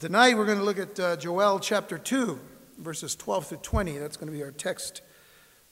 [0.00, 2.40] Tonight we're going to look at uh, Joel chapter 2,
[2.78, 3.98] verses 12 through 20.
[3.98, 5.02] That's going to be our text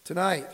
[0.04, 0.46] tonight.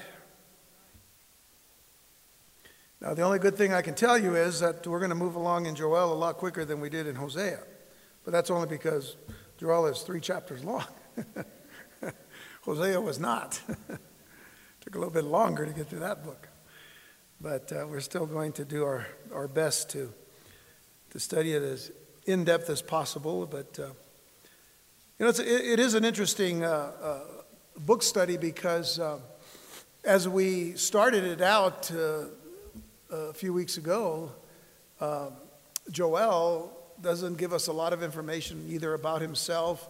[3.02, 5.34] Now, the only good thing I can tell you is that we're going to move
[5.34, 7.58] along in Joel a lot quicker than we did in Hosea.
[8.25, 9.16] But that's only because
[9.59, 10.87] Joel is three chapters long.
[12.62, 13.61] Hosea was not.
[14.80, 16.48] Took a little bit longer to get through that book.
[17.39, 20.14] But uh, we're still going to do our, our best to,
[21.11, 21.93] to study it as
[22.29, 23.47] in depth as possible.
[23.47, 23.87] But, uh,
[25.19, 27.21] you know, it's, it, it is an interesting uh, uh
[27.81, 29.19] book study because uh,
[30.05, 32.24] as we started it out uh,
[33.10, 34.33] a few weeks ago,
[35.91, 39.88] Joel doesn't give us a lot of information either about himself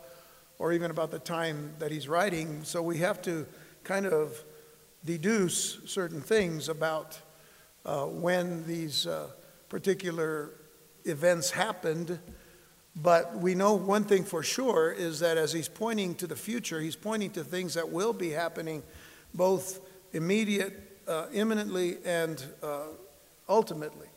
[0.59, 2.63] or even about the time that he's writing.
[2.63, 3.47] So we have to
[3.85, 4.45] kind of
[5.05, 7.19] deduce certain things about
[7.87, 9.29] uh, when these uh,
[9.71, 10.51] particular
[11.09, 12.19] events happened.
[12.95, 16.81] But we know one thing for sure is that as he's pointing to the future,
[16.81, 18.83] he's pointing to things that will be happening
[19.35, 19.81] both
[20.13, 22.87] immediate, uh, imminently, and uh,
[23.49, 24.09] ultimately.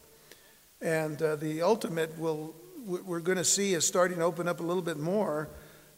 [0.81, 4.63] And uh, the ultimate will we're going to see is starting to open up a
[4.63, 5.49] little bit more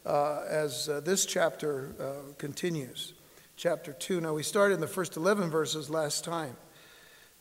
[0.05, 3.13] uh, as uh, this chapter uh, continues.
[3.55, 4.21] Chapter 2.
[4.21, 6.55] Now, we started in the first 11 verses last time.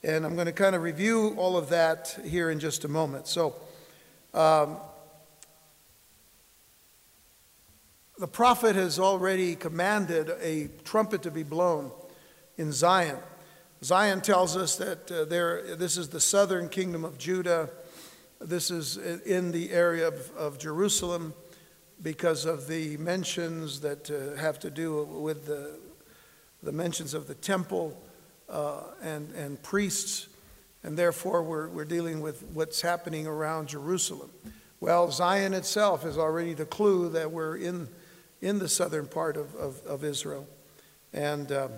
[0.05, 3.29] And I'm going to kind of review all of that here in just a moment.
[3.29, 3.55] So,
[4.35, 4.79] um,
[8.19, 11.93] the prophet has already commanded a trumpet to be blown
[12.57, 13.19] in Zion.
[13.85, 17.71] Zion tells us that uh, there, this is the southern kingdom of Judah.
[18.41, 21.33] This is in the area of, of Jerusalem
[22.03, 25.79] because of the mentions that uh, have to do with the,
[26.61, 27.97] the mentions of the temple
[28.53, 30.29] uh, and, and priests,
[30.85, 34.31] and therefore we're, we're dealing with what's happening around Jerusalem.
[34.79, 37.89] Well, Zion itself is already the clue that we're in,
[38.41, 40.47] in the southern part of, of, of Israel.
[41.13, 41.71] And, um,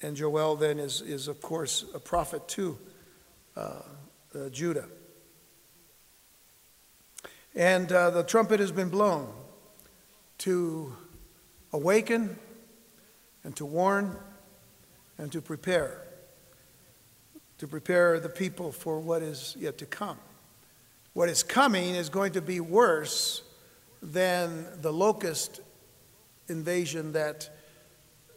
[0.00, 2.78] and Joel then is, is, of course, a prophet to
[3.56, 3.82] uh,
[4.34, 4.86] uh Judah.
[7.54, 9.32] And uh, the trumpet has been blown
[10.38, 10.94] to
[11.72, 12.38] awaken
[13.44, 14.16] and to warn
[15.18, 16.02] and to prepare,
[17.58, 20.18] to prepare the people for what is yet to come.
[21.12, 23.42] What is coming is going to be worse
[24.02, 25.60] than the locust
[26.48, 27.48] invasion that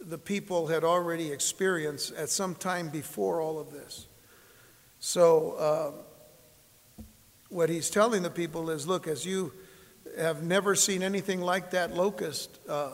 [0.01, 4.07] the people had already experienced at some time before all of this.
[5.00, 7.01] So, uh,
[7.50, 9.51] what he's telling the people is look, as you
[10.18, 12.91] have never seen anything like that locust uh,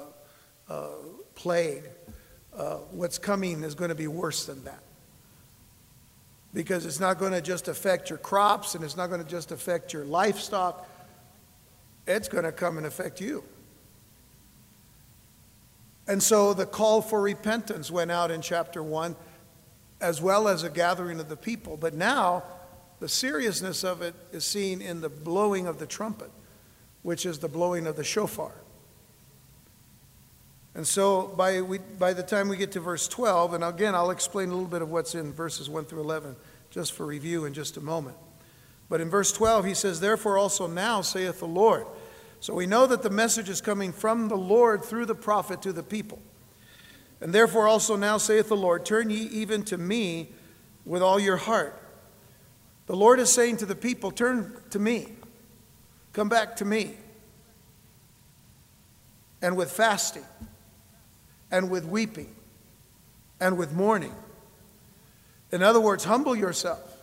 [0.69, 0.87] uh,
[1.35, 1.83] plague,
[2.57, 4.79] uh, what's coming is going to be worse than that.
[6.53, 9.51] Because it's not going to just affect your crops and it's not going to just
[9.51, 10.89] affect your livestock,
[12.07, 13.43] it's going to come and affect you.
[16.07, 19.15] And so the call for repentance went out in chapter 1,
[19.99, 21.77] as well as a gathering of the people.
[21.77, 22.43] But now,
[22.99, 26.31] the seriousness of it is seen in the blowing of the trumpet,
[27.01, 28.53] which is the blowing of the shofar.
[30.75, 34.11] And so by, we, by the time we get to verse 12, and again, I'll
[34.11, 36.35] explain a little bit of what's in verses 1 through 11
[36.69, 38.17] just for review in just a moment.
[38.89, 41.87] But in verse 12, he says, Therefore also now saith the Lord.
[42.41, 45.71] So we know that the message is coming from the Lord through the prophet to
[45.71, 46.19] the people.
[47.21, 50.29] And therefore also now saith the Lord, Turn ye even to me
[50.85, 51.81] with all your heart
[52.87, 55.13] the Lord is saying to the people, Turn to me,
[56.13, 56.97] come back to me.
[59.41, 60.25] And with fasting,
[61.51, 62.33] and with weeping,
[63.39, 64.13] and with mourning.
[65.51, 66.97] In other words, humble yourself.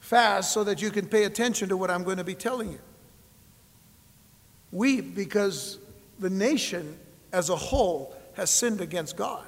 [0.00, 2.80] Fast so that you can pay attention to what I'm going to be telling you.
[4.70, 5.78] Weep because
[6.18, 6.98] the nation
[7.32, 9.46] as a whole has sinned against God.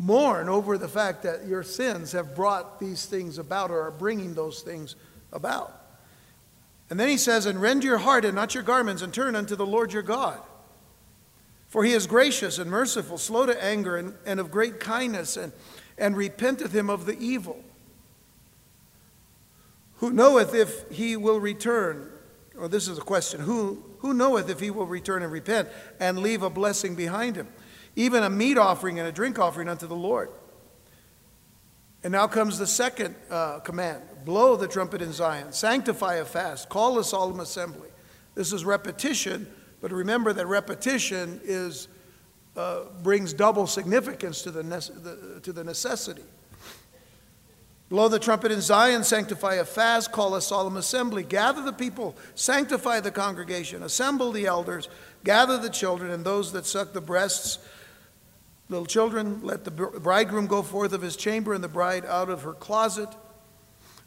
[0.00, 4.32] mourn over the fact that your sins have brought these things about or are bringing
[4.32, 4.96] those things
[5.30, 5.79] about.
[6.90, 9.56] And then he says, And rend your heart and not your garments, and turn unto
[9.56, 10.40] the Lord your God.
[11.68, 15.52] For he is gracious and merciful, slow to anger, and, and of great kindness, and,
[15.96, 17.62] and repenteth him of the evil.
[19.98, 22.10] Who knoweth if he will return?
[22.58, 25.68] Or this is a question who, who knoweth if he will return and repent
[26.00, 27.48] and leave a blessing behind him?
[27.96, 30.30] even a meat offering and a drink offering unto the Lord.
[32.02, 36.68] And now comes the second uh, command blow the trumpet in Zion, sanctify a fast,
[36.68, 37.88] call a solemn assembly.
[38.34, 39.46] This is repetition,
[39.80, 41.88] but remember that repetition is,
[42.56, 46.22] uh, brings double significance to the, the, to the necessity.
[47.88, 51.24] Blow the trumpet in Zion, sanctify a fast, call a solemn assembly.
[51.24, 54.88] Gather the people, sanctify the congregation, assemble the elders,
[55.24, 57.58] gather the children and those that suck the breasts.
[58.70, 62.42] Little children, let the bridegroom go forth of his chamber and the bride out of
[62.42, 63.08] her closet.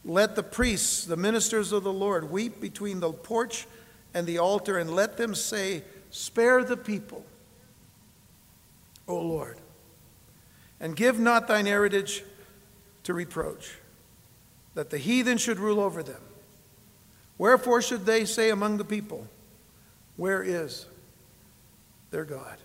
[0.06, 3.68] Let the priests, the ministers of the Lord, weep between the porch
[4.14, 7.26] and the altar, and let them say, Spare the people,
[9.06, 9.58] O Lord,
[10.80, 12.24] and give not thine heritage
[13.04, 13.80] to reproach,
[14.76, 16.22] that the heathen should rule over them.
[17.38, 19.28] Wherefore should they say among the people,
[20.16, 20.86] Where is
[22.12, 22.58] their God?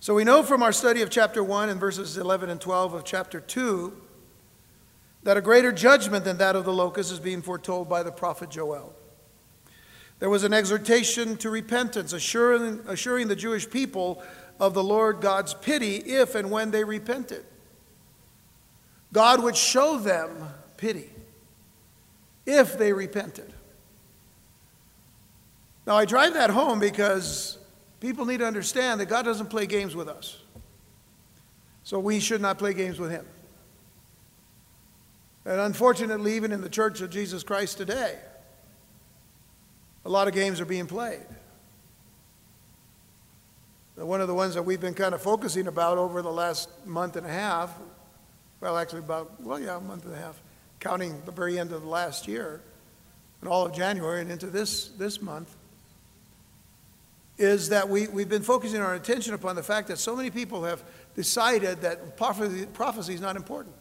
[0.00, 3.04] So we know from our study of chapter 1 and verses 11 and 12 of
[3.04, 3.92] chapter 2
[5.24, 8.48] that a greater judgment than that of the locusts is being foretold by the prophet
[8.48, 8.94] Joel.
[10.20, 14.22] There was an exhortation to repentance, assuring, assuring the Jewish people
[14.60, 17.44] of the Lord God's pity if and when they repented.
[19.12, 20.30] God would show them
[20.76, 21.10] pity
[22.46, 23.52] if they repented.
[25.86, 27.57] Now, I drive that home because
[28.00, 30.38] people need to understand that God doesn't play games with us.
[31.84, 33.26] So we should not play games with Him.
[35.44, 38.18] And unfortunately, even in the Church of Jesus Christ today,
[40.04, 41.26] a lot of games are being played.
[43.96, 47.16] One of the ones that we've been kind of focusing about over the last month
[47.16, 47.74] and a half
[48.60, 50.42] well, actually about, well, yeah, a month and a half,
[50.80, 52.60] counting the very end of the last year
[53.40, 55.54] and all of January and into this, this month,
[57.38, 60.64] is that we, we've been focusing our attention upon the fact that so many people
[60.64, 60.82] have
[61.14, 63.74] decided that prophecy, prophecy is not important,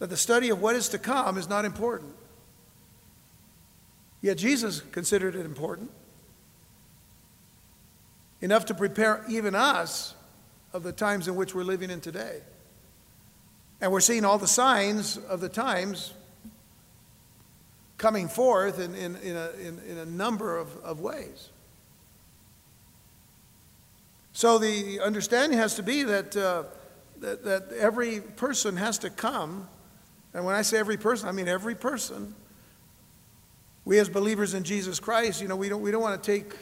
[0.00, 2.12] that the study of what is to come is not important.
[4.20, 5.90] Yet Jesus considered it important,
[8.40, 10.14] enough to prepare even us
[10.72, 12.40] of the times in which we're living in today.
[13.80, 16.12] And we're seeing all the signs of the times
[17.96, 21.50] coming forth in, in, in, a, in, in a number of, of ways.
[24.38, 26.62] So the understanding has to be that, uh,
[27.16, 29.66] that, that every person has to come,
[30.32, 32.36] and when I say every person, I mean every person.
[33.84, 36.54] We as believers in Jesus Christ, you know, we don't, we don't want to take,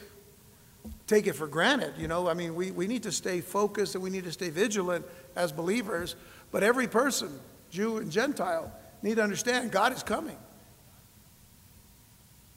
[1.07, 2.31] take it for granted, you know.
[2.31, 5.05] I mean, we, we need to stay focused and we need to stay vigilant
[5.37, 6.17] as believers
[6.51, 7.39] but every person,
[7.69, 10.39] Jew and Gentile, need to understand God is coming.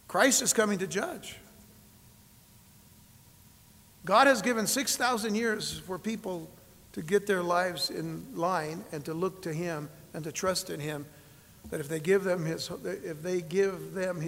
[0.08, 1.36] Christ is coming to judge.
[4.06, 6.50] God has given 6,000 years for people
[6.94, 10.80] to get their lives in line and to look to Him and to trust in
[10.80, 11.06] Him.
[11.70, 14.24] That if they give them His, if they give them,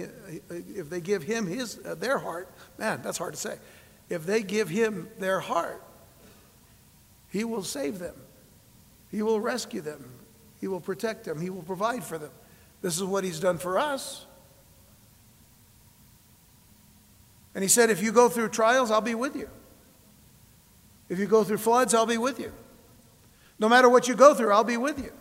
[0.50, 2.48] if they give Him His, uh, their heart,
[2.78, 3.56] man, that's hard to say.
[4.08, 5.82] If they give Him their heart,
[7.30, 8.14] He will save them.
[9.10, 10.10] He will rescue them.
[10.60, 11.40] He will protect them.
[11.40, 12.30] He will provide for them.
[12.82, 14.26] This is what He's done for us.
[17.54, 19.48] And He said, If you go through trials, I'll be with you.
[21.12, 22.50] If you go through floods, I'll be with you.
[23.58, 25.12] No matter what you go through, I'll be with you.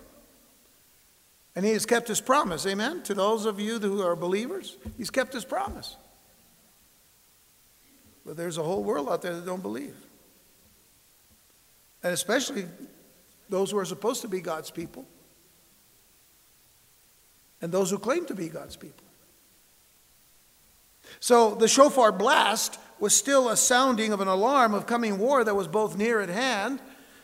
[1.54, 3.04] And He has kept His promise, amen?
[3.04, 5.98] To those of you who are believers, He's kept His promise.
[8.26, 9.98] But there's a whole world out there that don't believe.
[12.02, 12.68] And especially
[13.50, 15.06] those who are supposed to be God's people,
[17.62, 19.04] and those who claim to be God's people.
[21.20, 25.56] So the shofar blast was still a sounding of an alarm of coming war that
[25.56, 26.80] was both near at hand,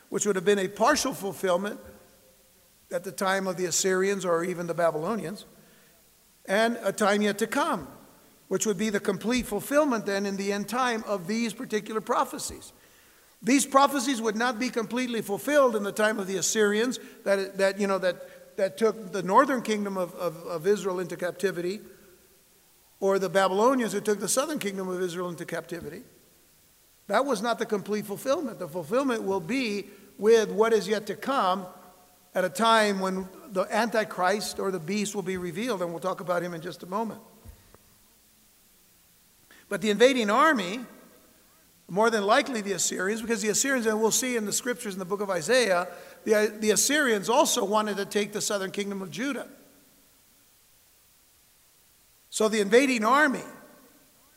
[0.09, 1.79] which would have been a partial fulfillment
[2.91, 5.45] at the time of the Assyrians or even the Babylonians,
[6.45, 7.87] and a time yet to come,
[8.47, 12.73] which would be the complete fulfillment then in the end time of these particular prophecies.
[13.43, 17.79] These prophecies would not be completely fulfilled in the time of the Assyrians that, that,
[17.79, 21.81] you know, that, that took the northern kingdom of, of, of Israel into captivity,
[22.99, 26.01] or the Babylonians who took the southern kingdom of Israel into captivity.
[27.07, 28.59] That was not the complete fulfillment.
[28.59, 29.87] The fulfillment will be
[30.17, 31.65] with what is yet to come
[32.35, 36.19] at a time when the Antichrist or the beast will be revealed, and we'll talk
[36.19, 37.21] about him in just a moment.
[39.69, 40.81] But the invading army
[41.89, 44.99] more than likely the Assyrians, because the Assyrians, and we'll see in the scriptures in
[44.99, 45.87] the book of Isaiah,
[46.25, 49.47] the, the Assyrians also wanted to take the southern kingdom of Judah.
[52.29, 53.43] So the invading army,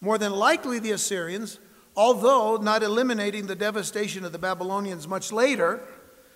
[0.01, 1.59] more than likely the Assyrians,
[1.97, 5.83] although not eliminating the devastation of the Babylonians much later,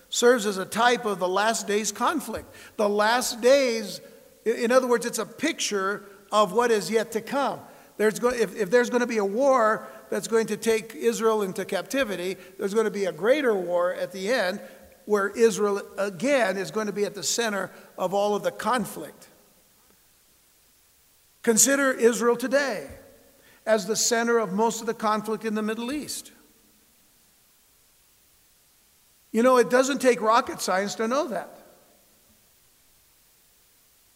[0.09, 2.53] serves as a type of the last days conflict.
[2.77, 4.01] The last days,
[4.45, 7.59] in other words, it's a picture of what is yet to come.
[7.97, 11.65] There's if, if there's going to be a war, that's going to take Israel into
[11.65, 12.37] captivity.
[12.59, 14.61] There's going to be a greater war at the end,
[15.05, 19.29] where Israel again is going to be at the center of all of the conflict.
[21.45, 22.87] Consider Israel today
[23.67, 26.31] as the center of most of the conflict in the Middle East.
[29.31, 31.55] You know, it doesn't take rocket science to know that.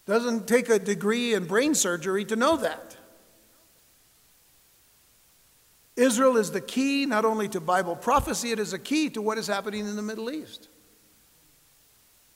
[0.07, 2.98] Doesn't take a degree in brain surgery to know that.
[5.95, 9.38] Israel is the key not only to Bible prophecy, it is a key to what
[9.38, 10.67] is happening in the Middle East.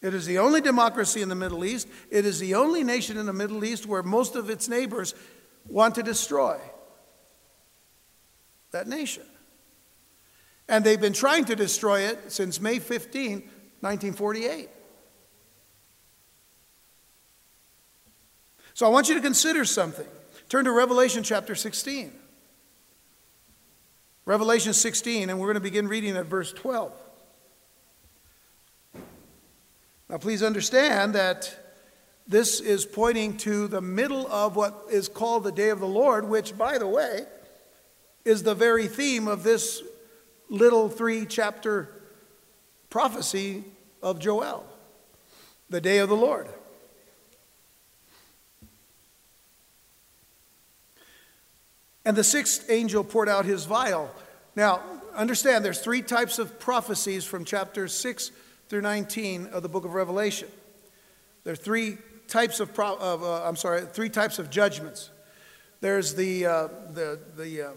[0.04, 1.88] It is the only democracy in the Middle East.
[2.12, 5.16] It is the only nation in the Middle East where most of its neighbors
[5.66, 6.60] want to destroy
[8.72, 9.24] that nation.
[10.68, 13.32] And they've been trying to destroy it since May 15,
[13.80, 14.70] 1948.
[18.74, 20.08] So I want you to consider something.
[20.50, 22.12] Turn to Revelation chapter 16.
[24.26, 26.92] Revelation 16, and we're going to begin reading at verse 12.
[30.14, 31.58] Now, please understand that
[32.28, 36.30] this is pointing to the middle of what is called the day of the Lord,
[36.30, 37.26] which, by the way,
[38.24, 39.82] is the very theme of this
[40.50, 41.90] little three chapter
[42.92, 43.64] prophecy
[44.04, 44.68] of Joel
[45.72, 46.48] the day of the Lord.
[52.06, 54.14] And the sixth angel poured out his vial.
[54.56, 54.84] Now,
[55.16, 58.32] understand there's three types of prophecies from chapter 6
[58.70, 60.48] through 19 of the book of Revelation.
[61.44, 65.10] There are three types of, pro- of uh, I'm sorry, three types of judgments.
[65.82, 67.72] There's the, uh, the, the uh,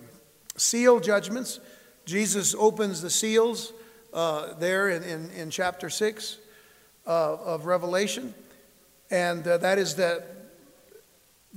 [0.57, 1.61] seal judgments.
[2.05, 3.73] Jesus opens the seals
[4.15, 6.39] uh, there in, in, in, chapter 6
[7.07, 8.33] uh, of Revelation.
[9.11, 10.23] And uh, that is the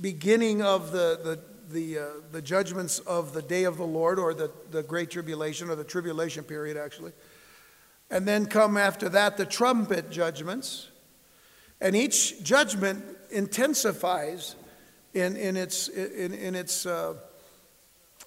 [0.00, 1.40] beginning of the, the,
[1.72, 5.70] the, uh, the judgments of the day of the Lord, or the, the great tribulation,
[5.70, 7.12] or the tribulation period, actually.
[8.10, 10.88] And then come after that the trumpet judgments.
[11.80, 14.56] And each judgment intensifies
[15.14, 17.14] in, in its, in, in its, uh,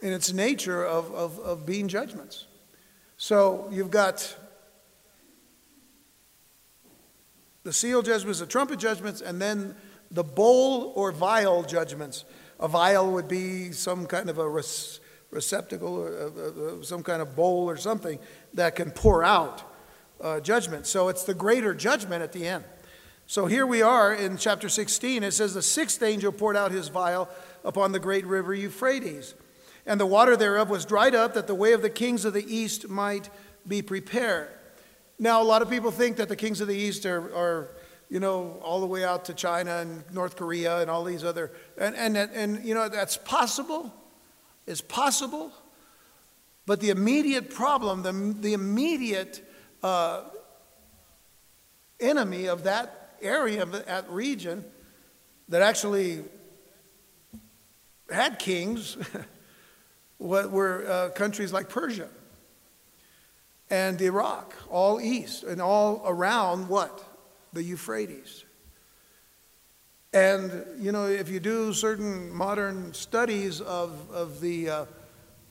[0.02, 2.46] in its nature of, of, of being judgments.
[3.18, 4.36] So you've got
[7.64, 9.76] the seal judgments, the trumpet judgments, and then
[10.12, 12.26] the bowl or vial judgments.
[12.60, 17.22] A vial would be some kind of a receptacle, or uh, uh, uh, some kind
[17.22, 18.20] of bowl or something
[18.54, 19.64] that can pour out
[20.24, 20.88] uh, judgment.
[20.88, 22.64] So it's the greater judgment at the end.
[23.28, 25.24] So here we are in chapter 16.
[25.24, 27.30] It says, The sixth angel poured out his vial
[27.64, 29.36] upon the great river Euphrates,
[29.86, 32.46] and the water thereof was dried up, that the way of the kings of the
[32.54, 33.30] east might
[33.68, 34.50] be prepared.
[35.20, 37.70] Now, a lot of people think that the kings of the east are, are
[38.10, 41.52] you know, all the way out to China and North Korea and all these other,
[41.78, 43.94] and, and, and you know, that's possible.
[44.68, 45.52] It's possible.
[46.66, 49.46] But the immediate problem, the, the immediate
[49.84, 50.22] uh,
[52.00, 54.66] enemy of that area, of that region,
[55.50, 56.24] that actually
[58.12, 58.98] had kings,
[60.20, 62.10] were uh, countries like Persia
[63.70, 67.04] and Iraq, all east and all around what?
[67.54, 68.46] the Euphrates.
[70.12, 74.86] And, you know, if you do certain modern studies of, of, the, uh,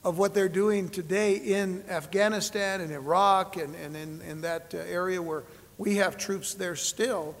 [0.03, 4.79] of what they're doing today in Afghanistan and Iraq and, and in, in that uh,
[4.79, 5.43] area where
[5.77, 7.35] we have troops there still,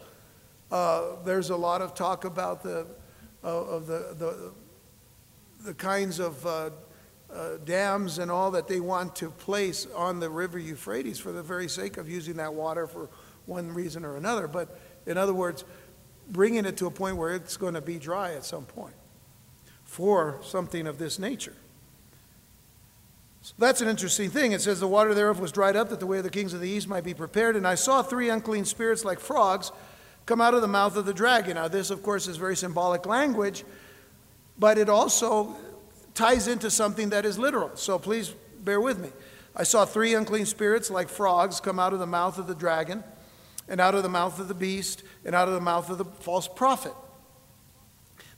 [0.71, 2.87] uh, there's a lot of talk about the,
[3.43, 4.51] uh, of the, the,
[5.65, 6.69] the kinds of uh,
[7.33, 11.43] uh, dams and all that they want to place on the river Euphrates for the
[11.43, 13.09] very sake of using that water for
[13.45, 14.47] one reason or another.
[14.47, 15.65] But in other words,
[16.29, 18.95] bringing it to a point where it's going to be dry at some point
[19.83, 21.55] for something of this nature.
[23.43, 24.53] So that's an interesting thing.
[24.53, 26.61] It says, The water thereof was dried up, that the way of the kings of
[26.61, 27.55] the east might be prepared.
[27.55, 29.71] And I saw three unclean spirits like frogs
[30.25, 31.55] come out of the mouth of the dragon.
[31.55, 33.65] Now, this, of course, is very symbolic language,
[34.57, 35.55] but it also
[36.13, 37.75] ties into something that is literal.
[37.75, 38.29] So please
[38.63, 39.09] bear with me.
[39.55, 43.03] I saw three unclean spirits like frogs come out of the mouth of the dragon
[43.67, 46.05] and out of the mouth of the beast, and out of the mouth of the
[46.05, 46.93] false prophet.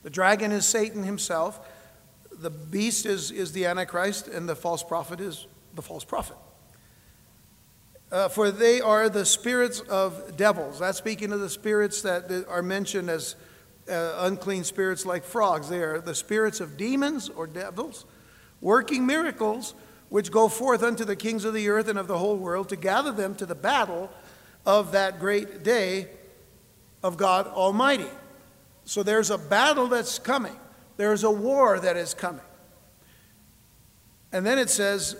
[0.02, 1.60] The dragon is Satan himself,
[2.38, 6.36] the beast is, is the Antichrist, and the false prophet is the false prophet.
[8.10, 10.78] Uh, for they are the spirits of devils.
[10.78, 13.34] That's speaking of the spirits that are mentioned as
[13.90, 15.68] uh, unclean spirits like frogs.
[15.68, 18.04] They are the spirits of demons or devils,
[18.60, 19.74] working miracles,
[20.08, 22.76] which go forth unto the kings of the earth and of the whole world to
[22.76, 24.10] gather them to the battle
[24.64, 26.08] of that great day
[27.02, 28.10] of God Almighty.
[28.84, 30.56] So there's a battle that's coming,
[30.96, 32.40] there's a war that is coming.
[34.32, 35.16] And then it says,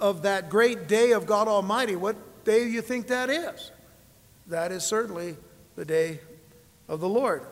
[0.00, 1.96] of that great day of God Almighty.
[1.96, 3.70] What, day do you think that is.
[4.46, 5.36] That is certainly
[5.76, 6.20] the day
[6.88, 7.42] of the Lord.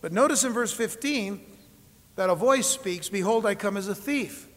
[0.00, 1.40] But notice in verse 15
[2.16, 4.48] that a voice speaks Behold, I come as a thief.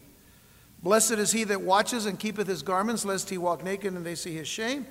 [0.80, 4.14] Blessed is he that watches and keepeth his garments, lest he walk naked and they
[4.14, 4.86] see his shame.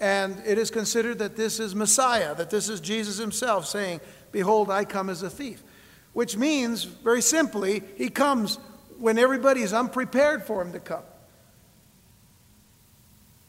[0.00, 4.00] And it is considered that this is Messiah, that this is Jesus himself saying,
[4.32, 5.62] Behold, I come as a thief.
[6.12, 8.58] Which means, very simply, he comes
[8.98, 11.02] when everybody is unprepared for him to come.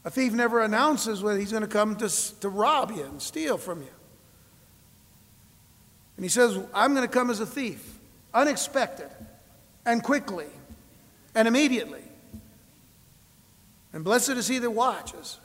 [0.03, 3.57] A thief never announces when he's going to come to, to rob you and steal
[3.57, 3.89] from you.
[6.17, 7.99] And he says, I'm going to come as a thief,
[8.33, 9.09] unexpected,
[9.85, 10.47] and quickly,
[11.35, 12.03] and immediately.
[13.93, 15.39] And blessed is he that watches.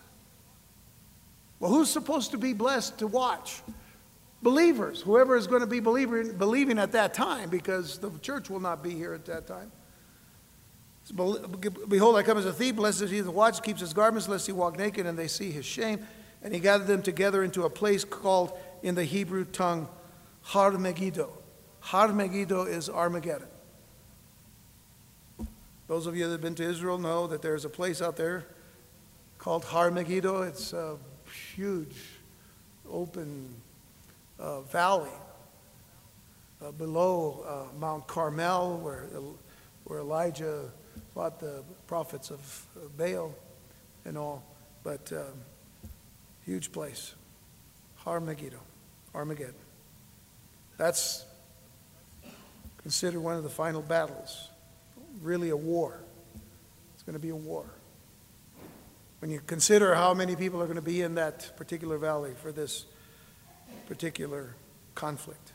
[1.58, 3.62] Well, who's supposed to be blessed to watch?
[4.42, 8.82] Believers, whoever is going to be believing at that time, because the church will not
[8.82, 9.72] be here at that time.
[11.88, 12.76] Behold, I come as a thief.
[12.76, 15.50] Blessed is he that watches, keeps his garments, lest he walk naked and they see
[15.50, 16.06] his shame.
[16.42, 18.52] And he gathered them together into a place called
[18.82, 19.88] in the Hebrew tongue
[20.42, 21.30] Har Megiddo.
[21.80, 23.48] Har Megiddo is Armageddon.
[25.88, 28.44] Those of you that have been to Israel know that there's a place out there
[29.38, 30.42] called Har Megiddo.
[30.42, 30.98] It's a
[31.54, 31.96] huge,
[32.90, 33.54] open
[34.38, 35.10] uh, valley
[36.62, 39.08] uh, below uh, Mount Carmel, where,
[39.84, 40.70] where Elijah
[41.14, 42.66] fought the prophets of
[42.96, 43.34] Baal
[44.04, 44.44] and all,
[44.82, 45.40] but um,
[46.44, 47.14] huge place.
[47.96, 48.60] Har Megiddo,
[49.14, 49.54] Armageddon.
[50.76, 51.24] That's
[52.78, 54.48] considered one of the final battles.
[55.22, 55.98] Really a war.
[56.94, 57.64] It's going to be a war.
[59.20, 62.52] When you consider how many people are going to be in that particular valley for
[62.52, 62.84] this
[63.86, 64.54] particular
[64.94, 65.52] conflict.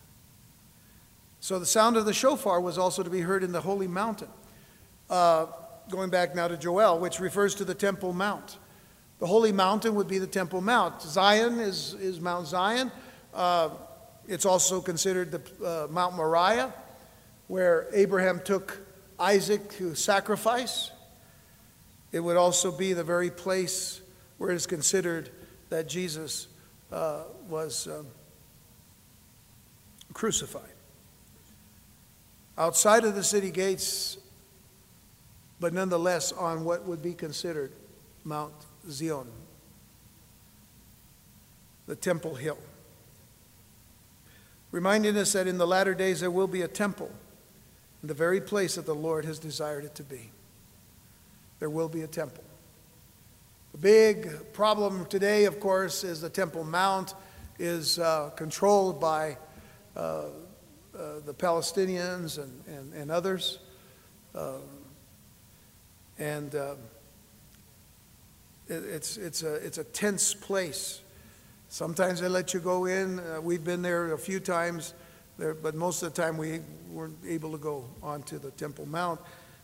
[1.39, 4.29] So the sound of the shofar was also to be heard in the holy mountain.
[5.09, 5.47] Uh,
[5.89, 8.57] going back now to Joel, which refers to the Temple Mount.
[9.19, 11.01] The holy mountain would be the Temple Mount.
[11.01, 12.91] Zion is, is Mount Zion.
[13.33, 13.69] Uh,
[14.27, 16.73] it's also considered the uh, Mount Moriah,
[17.47, 18.79] where Abraham took
[19.19, 20.91] Isaac to sacrifice.
[22.11, 24.01] It would also be the very place
[24.37, 25.29] where it is considered
[25.69, 26.47] that Jesus
[26.91, 28.07] uh, was um,
[30.13, 30.63] crucified.
[32.57, 34.17] Outside of the city gates,
[35.59, 37.71] but nonetheless on what would be considered
[38.23, 38.53] Mount
[38.89, 39.27] Zion,
[41.87, 42.57] the Temple Hill.
[44.71, 47.11] Reminding us that in the latter days there will be a temple
[48.01, 50.31] in the very place that the Lord has desired it to be.
[51.59, 52.43] There will be a temple.
[53.71, 57.13] The big problem today, of course, is the Temple Mount
[57.57, 59.37] is uh, controlled by
[59.95, 63.59] uh, uh, the Palestinians and, and, and others.
[64.35, 64.57] Uh,
[66.19, 66.77] and um,
[68.67, 70.99] it, it's, it's, a, it's a tense place.
[71.69, 73.19] Sometimes they let you go in.
[73.19, 74.93] Uh, we've been there a few times,
[75.37, 79.21] there, but most of the time we weren't able to go onto the Temple Mount.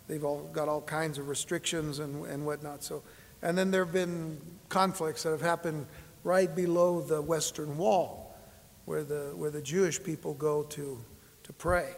[0.08, 2.86] They've all got all kinds of restrictions and, and whatnot.
[2.86, 3.04] So
[3.42, 5.86] and then there have been conflicts that have happened
[6.24, 8.36] right below the Western Wall,
[8.86, 11.04] where the, where the Jewish people go to,
[11.44, 11.92] to pray.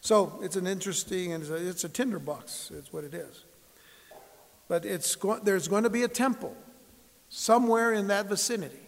[0.00, 3.44] So it's an interesting, and it's a, it's a tinderbox, is what it is.
[4.68, 6.56] But it's go, there's going to be a temple
[7.28, 8.80] somewhere in that vicinity.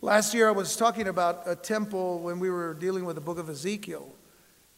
[0.00, 3.38] Last year I was talking about a temple when we were dealing with the book
[3.38, 4.14] of Ezekiel.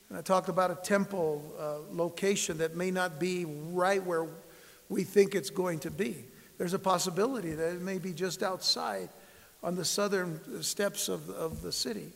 [0.09, 4.29] And I talked about a temple uh, location that may not be right where
[4.89, 6.25] we think it's going to be.
[6.59, 9.09] There's a possibility that it may be just outside
[9.63, 12.13] on the southern steps of, of the city,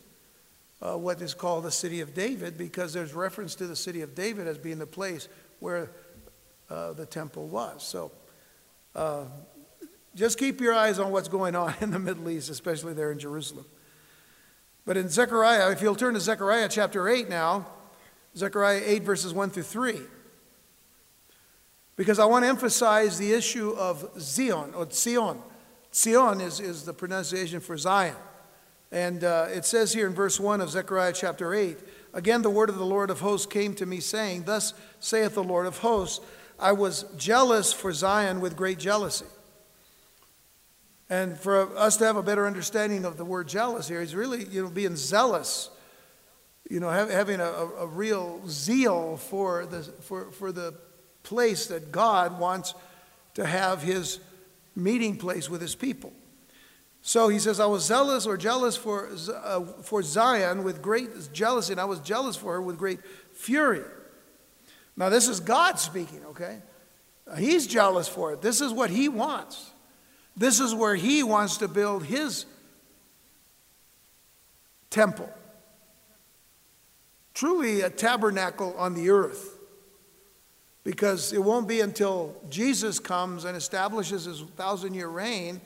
[0.80, 4.14] uh, what is called the city of David, because there's reference to the city of
[4.14, 5.28] David as being the place
[5.58, 5.90] where
[6.70, 7.82] uh, the temple was.
[7.82, 8.12] So
[8.94, 9.24] uh,
[10.14, 13.18] just keep your eyes on what's going on in the Middle East, especially there in
[13.18, 13.66] Jerusalem.
[14.86, 17.66] But in Zechariah, if you'll turn to Zechariah chapter 8 now,
[18.36, 20.00] Zechariah 8, verses 1 through 3
[22.00, 25.36] because I want to emphasize the issue of Zion or Zion.
[25.92, 28.16] Zion is, is the pronunciation for Zion.
[28.90, 31.76] And uh, it says here in verse 1 of Zechariah chapter 8
[32.14, 35.44] Again, the word of the Lord of hosts came to me, saying, Thus saith the
[35.44, 36.24] Lord of hosts,
[36.58, 39.26] I was jealous for Zion with great jealousy.
[41.10, 44.46] And for us to have a better understanding of the word jealous here, he's really
[44.46, 45.68] you know, being zealous,
[46.66, 50.72] you know, having a, a real zeal for the, for, for the
[51.22, 52.74] place that God wants
[53.34, 54.20] to have his
[54.74, 56.12] meeting place with his people.
[57.02, 59.08] So he says, I was zealous or jealous for,
[59.42, 63.00] uh, for Zion with great jealousy, and I was jealous for her with great
[63.32, 63.82] fury.
[64.96, 66.60] Now, this is God speaking, okay?
[67.38, 68.42] He's jealous for it.
[68.42, 69.70] This is what he wants.
[70.36, 72.44] This is where he wants to build his
[74.90, 75.32] temple.
[77.32, 79.59] Truly a tabernacle on the earth.
[80.82, 85.60] Because it won't be until Jesus comes and establishes his thousand year reign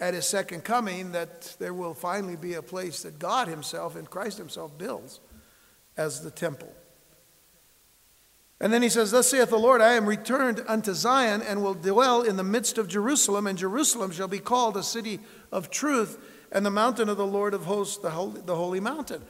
[0.00, 4.08] at his second coming that there will finally be a place that God himself and
[4.08, 5.20] Christ himself builds
[5.96, 6.72] as the temple.
[8.60, 11.74] And then he says, Thus saith the Lord, I am returned unto Zion and will
[11.74, 16.18] dwell in the midst of Jerusalem, and Jerusalem shall be called a city of truth,
[16.52, 19.22] and the mountain of the Lord of hosts, the holy, the holy mountain.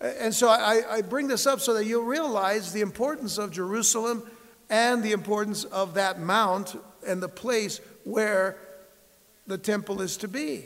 [0.00, 4.22] And so I, I bring this up so that you'll realize the importance of Jerusalem
[4.70, 6.74] and the importance of that mount
[7.06, 8.56] and the place where
[9.46, 10.64] the temple is to be.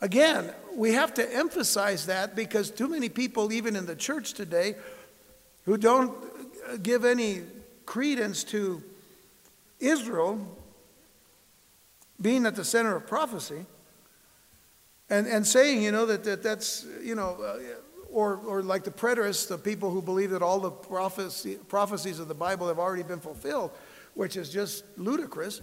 [0.00, 4.76] Again, we have to emphasize that because too many people, even in the church today,
[5.64, 6.14] who don't
[6.82, 7.42] give any
[7.86, 8.82] credence to
[9.80, 10.38] Israel
[12.20, 13.64] being at the center of prophecy
[15.08, 17.58] and, and saying, you know, that, that that's, you know, uh,
[18.10, 22.28] or, or like the preterists, the people who believe that all the prophecy, prophecies of
[22.28, 23.70] the Bible have already been fulfilled,
[24.14, 25.60] which is just ludicrous.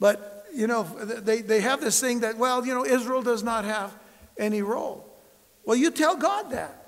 [0.00, 3.64] But, you know, they, they have this thing that, well, you know, Israel does not
[3.64, 3.96] have
[4.36, 5.08] any role.
[5.64, 6.86] Well, you tell God that.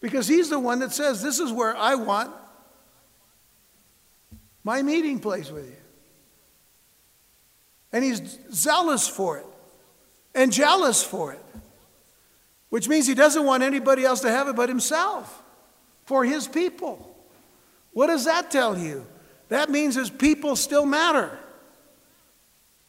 [0.00, 2.32] Because He's the one that says, This is where I want
[4.64, 5.76] my meeting place with you.
[7.92, 9.46] And He's zealous for it
[10.34, 11.44] and jealous for it,
[12.70, 15.42] which means He doesn't want anybody else to have it but Himself
[16.04, 17.08] for His people.
[17.92, 19.06] What does that tell you?
[19.48, 21.38] That means His people still matter,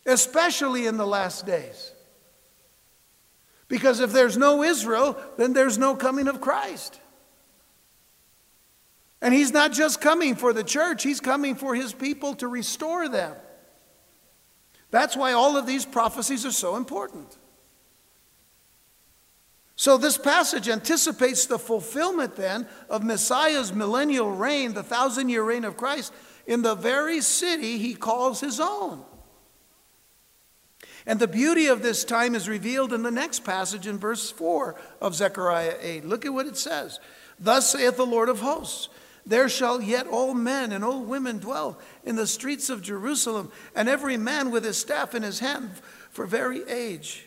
[0.05, 1.91] especially in the last days.
[3.67, 6.99] Because if there's no Israel, then there's no coming of Christ.
[9.23, 13.07] And he's not just coming for the church, he's coming for his people to restore
[13.07, 13.35] them.
[14.93, 17.35] That's why all of these prophecies are so important.
[19.75, 25.65] So, this passage anticipates the fulfillment then of Messiah's millennial reign, the thousand year reign
[25.65, 26.13] of Christ,
[26.45, 29.03] in the very city he calls his own.
[31.07, 34.79] And the beauty of this time is revealed in the next passage in verse 4
[35.01, 36.05] of Zechariah 8.
[36.05, 36.99] Look at what it says
[37.39, 38.89] Thus saith the Lord of hosts.
[39.25, 43.87] There shall yet old men and old women dwell in the streets of Jerusalem, and
[43.87, 45.71] every man with his staff in his hand
[46.11, 47.25] for very age.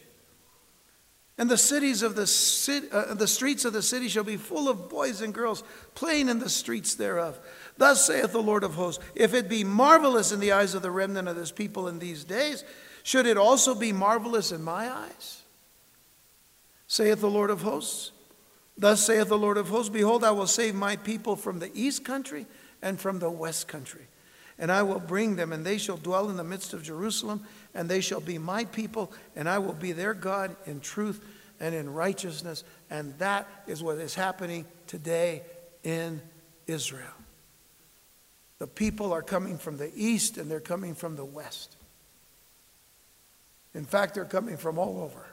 [1.38, 4.70] And the cities of the, city, uh, the streets of the city shall be full
[4.70, 5.62] of boys and girls
[5.94, 7.38] playing in the streets thereof.
[7.76, 10.90] Thus saith the Lord of hosts: If it be marvelous in the eyes of the
[10.90, 12.64] remnant of this people in these days,
[13.02, 15.42] should it also be marvelous in my eyes?
[16.88, 18.12] Saith the Lord of hosts.
[18.78, 22.04] Thus saith the Lord of hosts Behold, I will save my people from the east
[22.04, 22.46] country
[22.82, 24.06] and from the west country.
[24.58, 27.88] And I will bring them, and they shall dwell in the midst of Jerusalem, and
[27.88, 31.22] they shall be my people, and I will be their God in truth
[31.60, 32.64] and in righteousness.
[32.90, 35.42] And that is what is happening today
[35.82, 36.22] in
[36.66, 37.12] Israel.
[38.58, 41.76] The people are coming from the east and they're coming from the west.
[43.74, 45.26] In fact, they're coming from all over.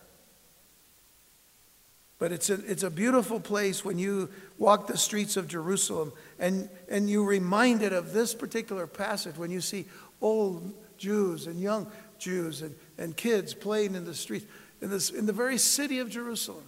[2.23, 6.69] But it's a, it's a beautiful place when you walk the streets of Jerusalem and,
[6.87, 9.87] and you're reminded of this particular passage when you see
[10.21, 11.85] old Jews and young
[12.19, 14.45] Jews and, and kids playing in the streets
[14.81, 16.63] in, this, in the very city of Jerusalem.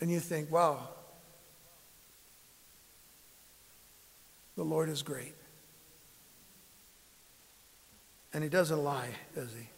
[0.00, 0.88] And you think, wow,
[4.56, 5.36] the Lord is great.
[8.34, 9.68] And He doesn't lie, does He?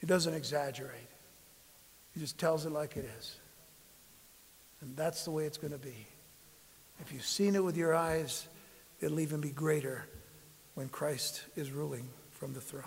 [0.00, 1.08] He doesn't exaggerate,
[2.14, 3.36] he just tells it like it is.
[4.80, 6.06] And that's the way it's going to be.
[7.00, 8.48] If you've seen it with your eyes,
[9.00, 10.06] it'll even be greater
[10.74, 12.84] when Christ is ruling from the throne.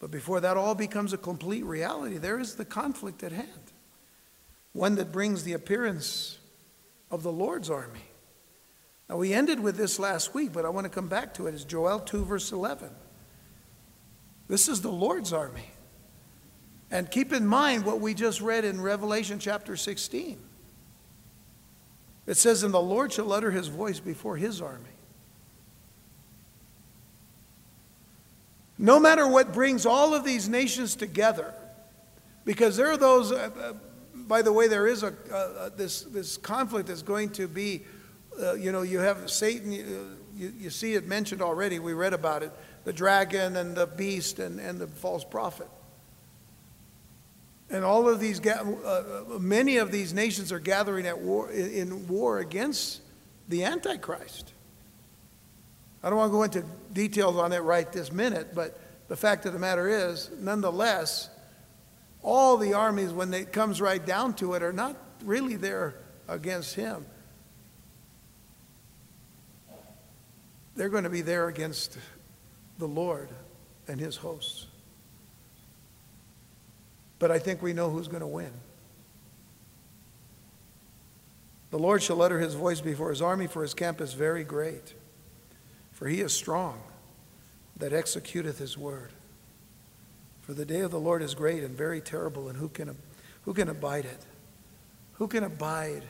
[0.00, 3.72] But before that all becomes a complete reality, there is the conflict at hand.
[4.72, 6.38] One that brings the appearance
[7.10, 8.04] of the Lord's army.
[9.08, 11.54] Now, we ended with this last week, but I want to come back to it.
[11.54, 12.90] It's Joel 2, verse 11.
[14.48, 15.70] This is the Lord's army.
[16.90, 20.38] And keep in mind what we just read in Revelation chapter 16.
[22.26, 24.84] It says, And the Lord shall utter his voice before his army.
[28.78, 31.52] No matter what brings all of these nations together,
[32.44, 33.72] because there are those, uh, uh,
[34.14, 37.82] by the way, there is a, uh, this, this conflict that's going to be,
[38.40, 42.14] uh, you know, you have Satan, uh, you, you see it mentioned already, we read
[42.14, 42.52] about it
[42.88, 45.68] the dragon and the beast and, and the false prophet.
[47.68, 52.08] And all of these, uh, uh, many of these nations are gathering at war, in
[52.08, 53.02] war against
[53.46, 54.54] the Antichrist.
[56.02, 59.44] I don't want to go into details on it right this minute, but the fact
[59.44, 61.28] of the matter is, nonetheless,
[62.22, 65.94] all the armies, when it comes right down to it, are not really there
[66.26, 67.04] against him.
[70.74, 71.98] They're going to be there against
[72.78, 73.28] the Lord
[73.86, 74.66] and his hosts.
[77.18, 78.52] But I think we know who's going to win.
[81.70, 84.94] The Lord shall utter his voice before his army, for his camp is very great.
[85.92, 86.80] For he is strong
[87.76, 89.10] that executeth his word.
[90.42, 92.96] For the day of the Lord is great and very terrible, and who can,
[93.42, 94.24] who can abide it?
[95.14, 96.04] Who can abide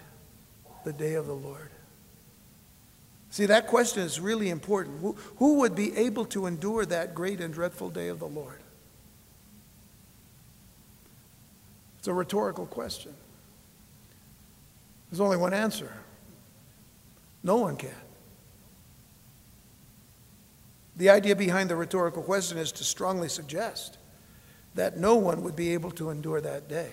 [0.84, 1.70] the day of the Lord?
[3.30, 5.00] See, that question is really important.
[5.00, 8.60] Who, who would be able to endure that great and dreadful day of the Lord?
[11.98, 13.12] It's a rhetorical question.
[15.10, 15.92] There's only one answer
[17.42, 17.90] no one can.
[20.96, 23.96] The idea behind the rhetorical question is to strongly suggest
[24.74, 26.90] that no one would be able to endure that day.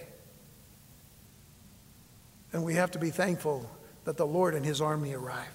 [2.53, 3.69] And we have to be thankful
[4.05, 5.47] that the Lord and his army arrive.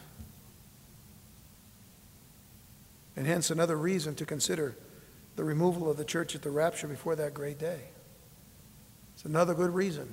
[3.20, 4.74] And hence, another reason to consider
[5.36, 7.80] the removal of the church at the rapture before that great day.
[9.12, 10.08] It's another good reason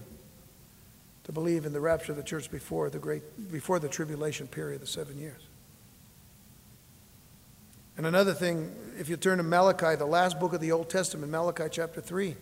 [1.23, 4.81] to believe in the rapture of the church before the great before the tribulation period,
[4.81, 5.41] the seven years.
[7.95, 11.31] And another thing, if you turn to Malachi, the last book of the Old Testament,
[11.31, 12.35] Malachi chapter 3,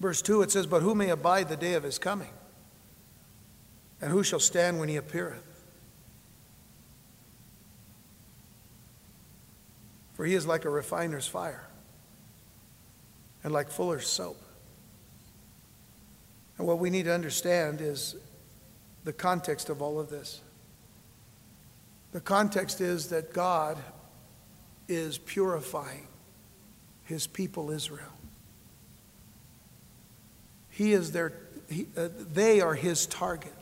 [0.00, 2.32] verse 2, it says, But who may abide the day of his coming?
[4.00, 5.55] And who shall stand when he appeareth?
[10.16, 11.68] For he is like a refiner's fire
[13.44, 14.40] and like fuller's soap.
[16.56, 18.16] And what we need to understand is
[19.04, 20.40] the context of all of this.
[22.12, 23.76] The context is that God
[24.88, 26.08] is purifying
[27.04, 28.12] his people Israel.
[30.70, 31.34] He is their,
[31.68, 33.52] he, uh, they are his target.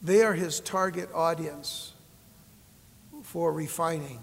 [0.00, 1.92] They are his target audience
[3.24, 4.20] for refining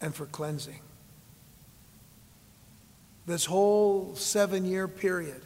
[0.00, 0.80] and for cleansing.
[3.26, 5.42] This whole seven year period.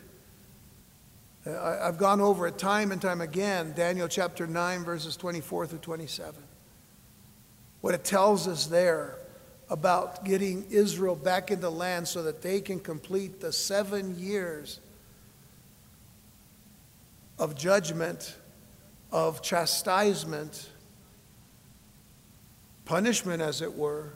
[1.47, 6.43] I've gone over it time and time again, Daniel chapter 9, verses 24 through 27
[7.85, 9.19] what it tells us there
[9.69, 14.81] about getting Israel back in the land so that they can complete the seven years
[17.39, 18.37] of judgment,
[19.13, 20.71] of chastisement,
[22.87, 24.15] punishment, as it were,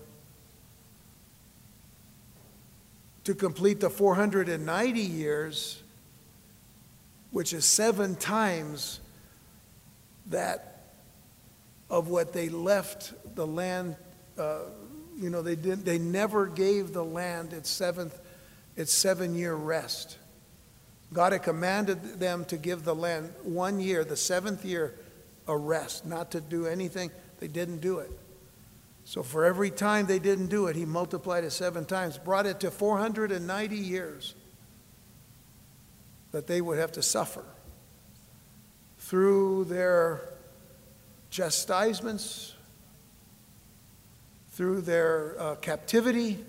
[3.28, 5.82] to complete the 490 years,
[7.30, 9.00] which is seven times
[10.28, 10.94] that
[11.90, 13.96] of what they left the land.
[14.38, 14.60] Uh,
[15.18, 15.84] you know, they didn't.
[15.84, 18.18] They never gave the land its seventh,
[18.76, 20.16] its seven-year rest.
[21.12, 24.94] God had commanded them to give the land one year, the seventh year,
[25.46, 27.10] a rest, not to do anything.
[27.40, 28.10] They didn't do it.
[29.08, 32.60] So for every time they didn't do it, he multiplied it seven times, brought it
[32.60, 34.34] to 490 years
[36.30, 37.42] that they would have to suffer
[38.98, 40.20] through their
[41.30, 42.52] chastisements,
[44.50, 46.44] through their uh, captivity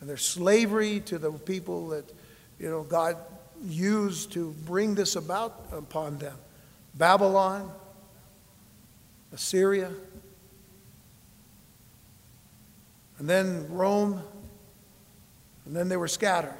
[0.00, 2.12] and their slavery to the people that,
[2.58, 3.16] you know, God
[3.64, 6.36] used to bring this about upon them.
[6.96, 7.70] Babylon,
[9.32, 9.92] Assyria,
[13.22, 14.20] and then Rome,
[15.64, 16.58] and then they were scattered.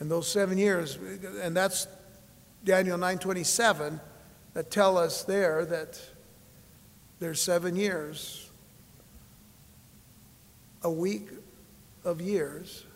[0.00, 0.98] And those seven years,
[1.40, 1.86] and that's
[2.64, 4.00] Daniel 9:27
[4.54, 6.00] that tell us there that
[7.20, 8.50] there's 7 years
[10.82, 11.28] a week
[12.02, 12.86] of years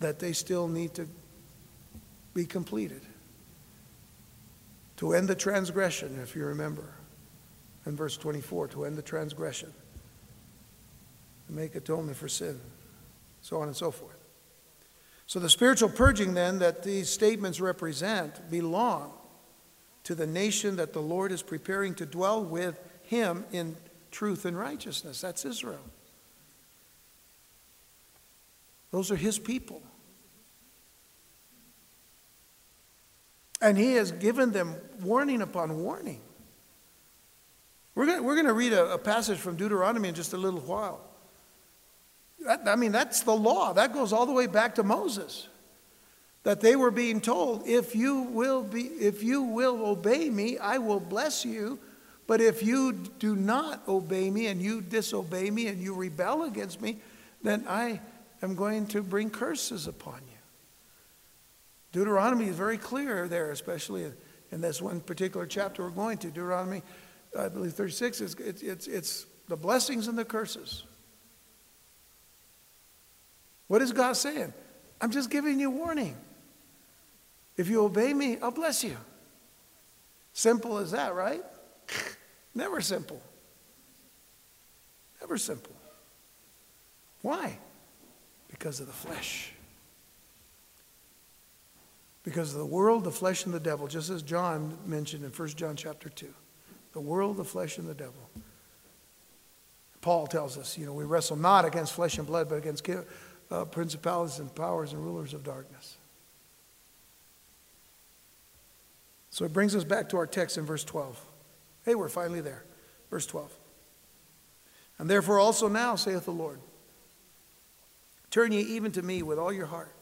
[0.00, 1.06] that they still need to
[2.32, 3.02] be completed.
[4.96, 6.94] To end the transgression, if you remember,
[7.86, 9.72] in verse 24, to end the transgression,
[11.48, 12.60] make atonement for sin,
[13.40, 14.16] so on and so forth.
[15.26, 19.12] So, the spiritual purging then that these statements represent belong
[20.04, 23.76] to the nation that the Lord is preparing to dwell with him in
[24.10, 25.20] truth and righteousness.
[25.20, 25.84] That's Israel.
[28.90, 29.82] Those are his people.
[33.60, 36.20] And he has given them warning upon warning.
[37.94, 41.00] We're going we're to read a, a passage from Deuteronomy in just a little while.
[42.46, 43.72] That, I mean, that's the law.
[43.72, 45.48] That goes all the way back to Moses.
[46.42, 50.78] That they were being told, if you will be, if you will obey me, I
[50.78, 51.78] will bless you.
[52.26, 56.80] But if you do not obey me and you disobey me and you rebel against
[56.80, 56.98] me,
[57.42, 58.00] then I
[58.42, 60.38] am going to bring curses upon you.
[61.92, 64.10] Deuteronomy is very clear there, especially
[64.50, 66.28] in this one particular chapter we're going to.
[66.28, 66.82] Deuteronomy,
[67.38, 70.84] I believe 36, is, it's, it's, it's the blessings and the curses.
[73.68, 74.52] What is God saying?
[75.00, 76.16] I'm just giving you warning.
[77.56, 78.96] If you obey me, I'll bless you.
[80.32, 81.42] Simple as that, right?
[82.54, 83.20] Never simple.
[85.20, 85.74] Never simple.
[87.22, 87.58] Why?
[88.50, 89.52] Because of the flesh.
[92.24, 95.48] Because of the world, the flesh, and the devil, just as John mentioned in 1
[95.48, 96.32] John chapter 2.
[96.92, 98.30] The world, the flesh, and the devil.
[100.00, 102.86] Paul tells us, you know, we wrestle not against flesh and blood, but against
[103.50, 105.96] uh, principalities and powers and rulers of darkness.
[109.30, 111.18] So it brings us back to our text in verse 12.
[111.86, 112.64] Hey, we're finally there.
[113.10, 113.50] Verse 12.
[114.98, 116.60] And therefore also now, saith the Lord,
[118.30, 119.94] turn ye even to me with all your heart,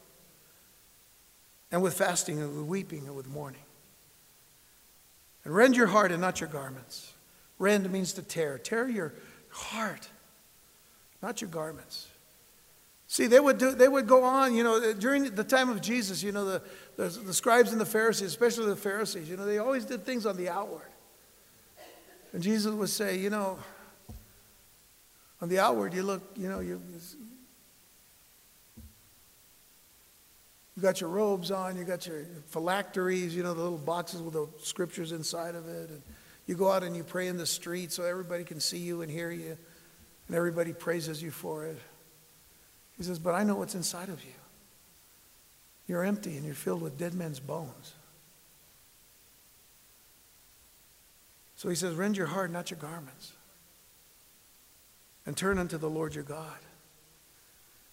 [1.71, 3.61] and with fasting, and with weeping, and with mourning.
[5.43, 7.13] And rend your heart and not your garments.
[7.57, 8.57] Rend means to tear.
[8.57, 9.13] Tear your
[9.49, 10.09] heart,
[11.21, 12.07] not your garments.
[13.07, 16.23] See, they would, do, they would go on, you know, during the time of Jesus,
[16.23, 16.61] you know, the,
[16.95, 20.25] the, the scribes and the Pharisees, especially the Pharisees, you know, they always did things
[20.25, 20.87] on the outward.
[22.31, 23.59] And Jesus would say, you know,
[25.41, 26.81] on the outward, you look, you know, you,
[30.75, 34.33] you got your robes on, you got your phylacteries, you know, the little boxes with
[34.33, 35.89] the scriptures inside of it.
[35.89, 36.01] And
[36.47, 39.11] you go out and you pray in the street so everybody can see you and
[39.11, 39.57] hear you,
[40.27, 41.77] and everybody praises you for it.
[42.97, 44.33] He says, But I know what's inside of you.
[45.87, 47.93] You're empty and you're filled with dead men's bones.
[51.55, 53.33] So he says, Rend your heart, not your garments,
[55.25, 56.57] and turn unto the Lord your God.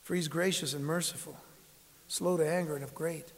[0.03, 1.37] For he's gracious and merciful,
[2.09, 3.33] slow to anger and of great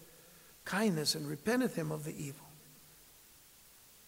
[0.64, 2.46] kindness, and repenteth him of the evil.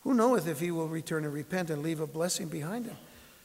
[0.02, 2.96] Who knoweth if he will return and repent and leave a blessing behind him,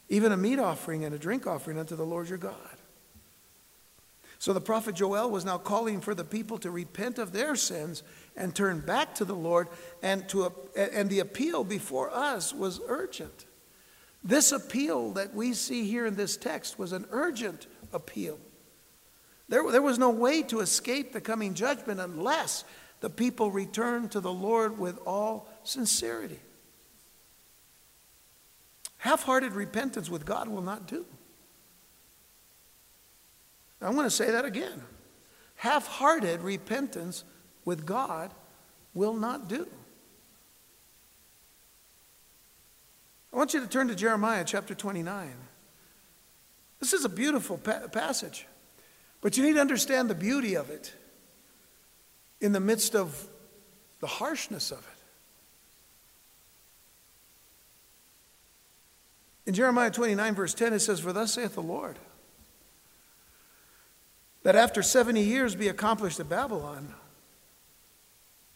[0.09, 2.53] even a meat offering and a drink offering unto the Lord your God?
[4.39, 8.03] So the prophet Joel was now calling for the people to repent of their sins
[8.35, 9.67] and turn back to the Lord,
[10.03, 13.45] and, to, and the appeal before us was urgent.
[14.23, 18.37] This appeal that we see here in this text was an urgent appeal.
[19.49, 22.63] There, there was no way to escape the coming judgment unless
[22.99, 26.39] the people returned to the Lord with all sincerity.
[28.97, 31.05] Half hearted repentance with God will not do.
[33.81, 34.81] I want to say that again.
[35.55, 37.23] Half hearted repentance
[37.63, 38.33] with God
[38.93, 39.67] will not do.
[43.31, 45.33] I want you to turn to Jeremiah chapter 29.
[46.79, 48.47] This is a beautiful pa- passage,
[49.21, 50.93] but you need to understand the beauty of it
[52.39, 53.27] in the midst of
[53.99, 54.83] the harshness of it.
[59.47, 61.97] In Jeremiah 29, verse 10, it says, For thus saith the Lord,
[64.43, 66.93] that after 70 years be accomplished at Babylon,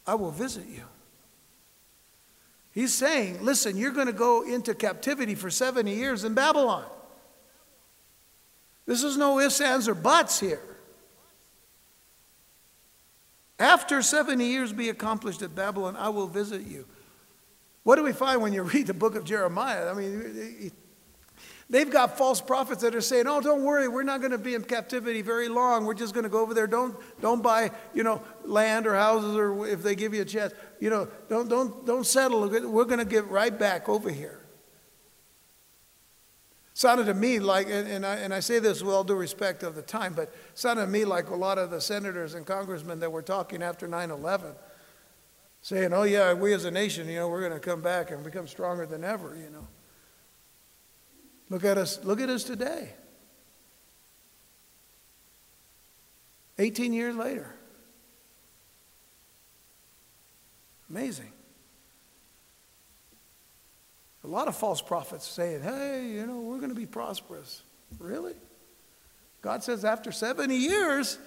[0.05, 0.83] I will visit you.
[2.73, 6.85] He's saying, listen, you're going to go into captivity for 70 years in Babylon.
[8.85, 10.61] This is no ifs, ands, or buts here.
[13.59, 16.85] After 70 years be accomplished at Babylon, I will visit you.
[17.83, 19.89] What do we find when you read the book of Jeremiah?
[19.89, 20.71] I mean,
[21.71, 24.55] They've got false prophets that are saying, "Oh, don't worry, we're not going to be
[24.55, 25.85] in captivity very long.
[25.85, 26.67] We're just going to go over there.
[26.67, 30.53] Don't don't buy, you know, land or houses or if they give you a chance,
[30.81, 32.41] you know, don't don't don't settle.
[32.41, 34.40] We're going to get right back over here."
[36.73, 39.75] Sounded to me like, and I, and I say this with all due respect of
[39.75, 43.11] the time, but sounded to me like a lot of the senators and congressmen that
[43.11, 44.53] were talking after 9 11,
[45.61, 48.23] saying, oh, yeah, we as a nation, you know, we're going to come back and
[48.23, 49.67] become stronger than ever, you know.
[51.49, 52.93] Look at us, look at us today.
[56.57, 57.53] 18 years later.
[60.89, 61.30] Amazing.
[64.23, 67.63] A lot of false prophets saying, hey, you know, we're going to be prosperous.
[67.99, 68.35] Really?
[69.41, 71.17] God says, after 70 years,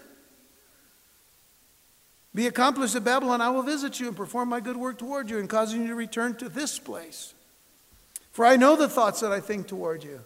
[2.34, 5.38] be accomplished at Babylon, I will visit you and perform my good work toward you
[5.38, 7.34] and causing you to return to this place.
[8.32, 10.20] For I know the thoughts that I think toward you.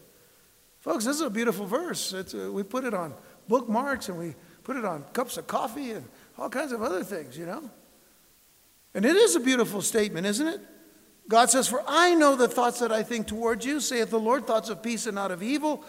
[0.80, 2.12] Folks, this is a beautiful verse.
[2.12, 3.14] A, uh, we put it on
[3.48, 6.06] bookmarks and we put it on cups of coffee and
[6.38, 7.70] all kinds of other things, you know.
[8.94, 10.60] And it is a beautiful statement, isn't it?
[11.28, 14.46] God says, For I know the thoughts that I think toward you, saith the Lord,
[14.46, 15.84] thoughts of peace and not of evil,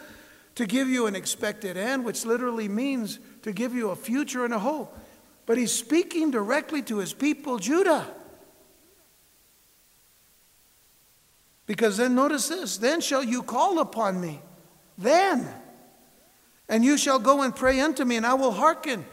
[0.55, 4.53] to give you an expected end, which literally means to give you a future and
[4.53, 4.97] a hope.
[5.45, 8.05] But he's speaking directly to his people, Judah.
[11.65, 14.41] Because then notice this then shall you call upon me.
[14.97, 15.47] Then.
[16.67, 19.05] And you shall go and pray unto me, and I will hearken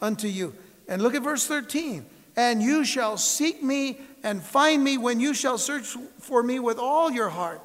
[0.00, 0.54] unto you.
[0.88, 2.06] And look at verse 13.
[2.36, 6.78] And you shall seek me and find me when you shall search for me with
[6.78, 7.62] all your heart.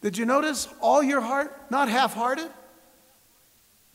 [0.00, 2.50] Did you notice all your heart, not half hearted?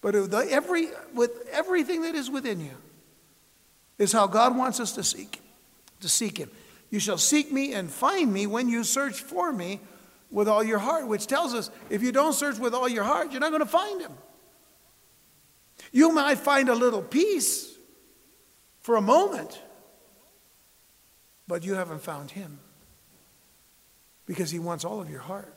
[0.02, 2.76] But every, with everything that is within you
[3.98, 5.42] is how God wants us to seek,
[6.00, 6.50] to seek Him.
[6.90, 9.82] You shall seek me and find me when you search for me
[10.32, 13.32] with all your heart, which tells us if you don't search with all your heart,
[13.32, 14.14] you're not going to find Him.
[15.92, 17.76] You might find a little peace
[18.82, 19.60] for a moment,
[21.50, 22.60] but you haven't found Him
[24.28, 25.54] because He wants all of your heart,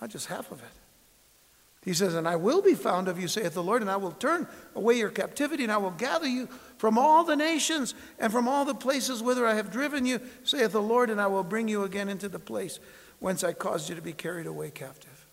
[0.00, 0.68] not just half of it.
[1.82, 4.12] He says, And I will be found of you, saith the Lord, and I will
[4.12, 6.46] turn away your captivity, and I will gather you
[6.76, 10.72] from all the nations and from all the places whither I have driven you, saith
[10.72, 12.78] the Lord, and I will bring you again into the place
[13.18, 15.26] whence I caused you to be carried away captive.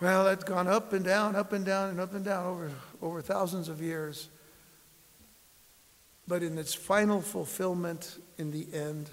[0.00, 3.22] Well, that's gone up and down, up and down, and up and down over, over
[3.22, 4.28] thousands of years.
[6.28, 9.10] But in its final fulfillment in the end,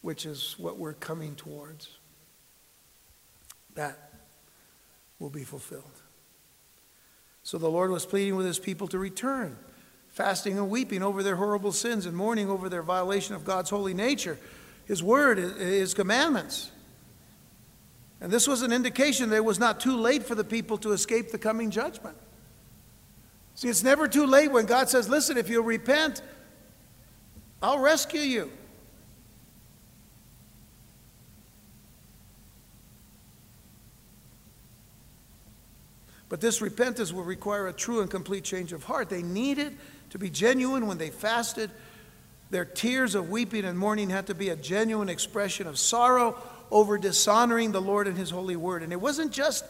[0.00, 1.98] which is what we're coming towards,
[3.74, 4.12] that
[5.18, 6.02] will be fulfilled.
[7.42, 9.56] So the Lord was pleading with his people to return,
[10.08, 13.94] fasting and weeping over their horrible sins and mourning over their violation of God's holy
[13.94, 14.38] nature,
[14.86, 16.70] his word, his commandments.
[18.20, 20.92] And this was an indication that it was not too late for the people to
[20.92, 22.16] escape the coming judgment.
[23.56, 26.20] See, it's never too late when God says, Listen, if you repent,
[27.62, 28.50] I'll rescue you.
[36.28, 39.08] But this repentance will require a true and complete change of heart.
[39.08, 39.78] They needed
[40.10, 41.70] to be genuine when they fasted.
[42.50, 46.36] Their tears of weeping and mourning had to be a genuine expression of sorrow
[46.70, 48.82] over dishonoring the Lord and His holy word.
[48.82, 49.64] And it wasn't just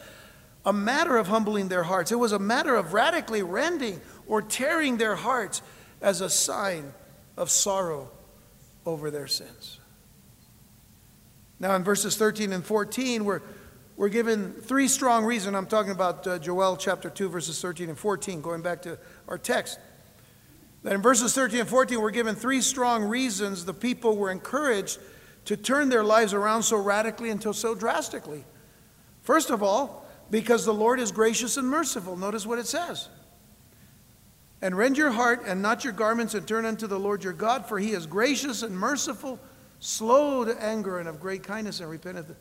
[0.67, 4.97] a matter of humbling their hearts, it was a matter of radically rending or tearing
[4.97, 5.61] their hearts
[6.01, 6.93] as a sign
[7.37, 8.11] of sorrow
[8.85, 9.79] over their sins.
[11.57, 13.41] Now, in verses 13 and 14, we're,
[13.95, 15.55] we're given three strong reasons.
[15.55, 18.99] I'm talking about uh, Joel chapter 2, verses 13 and 14, going back to
[19.29, 19.79] our text.
[20.83, 24.99] That in verses 13 and 14, we're given three strong reasons the people were encouraged
[25.45, 28.43] to turn their lives around so radically and so drastically.
[29.23, 32.17] First of all, because the Lord is gracious and merciful.
[32.17, 33.09] Notice what it says.
[34.61, 37.67] And rend your heart and not your garments and turn unto the Lord your God,
[37.67, 39.39] for he is gracious and merciful,
[39.79, 42.35] slow to anger and of great kindness, and repenteth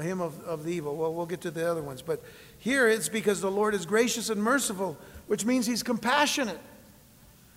[0.00, 0.96] him of, of the evil.
[0.96, 2.02] Well, we'll get to the other ones.
[2.02, 2.22] But
[2.58, 6.60] here it's because the Lord is gracious and merciful, which means he's compassionate,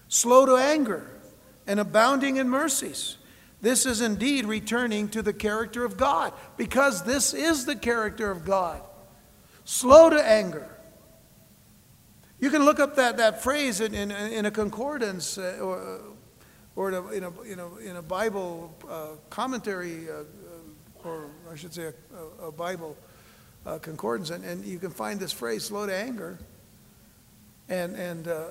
[0.08, 1.10] slow to anger,
[1.68, 3.18] and abounding in mercies.
[3.62, 8.46] This is indeed returning to the character of God because this is the character of
[8.46, 8.82] God.
[9.66, 10.70] Slow to anger.
[12.40, 16.02] You can look up that, that phrase in, in, in a concordance uh, or,
[16.76, 20.24] or in, a, in, a, in, a, in a Bible uh, commentary, uh, uh
[21.04, 21.92] or I should say
[22.42, 22.96] a, a Bible
[23.66, 26.38] uh, concordance, and, and you can find this phrase, slow to anger.
[27.68, 28.44] And, and uh,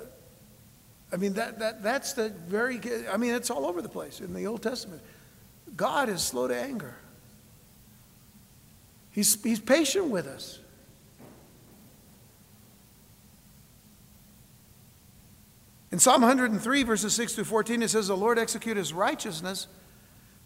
[1.13, 4.35] I mean, that, that, that's the very, I mean, it's all over the place in
[4.35, 5.03] the Old Testament.
[5.77, 6.97] God is slow to anger,
[9.13, 10.59] He's, he's patient with us.
[15.95, 19.69] In Psalm 103, verses 6 to 14, it says, The Lord execute his righteousness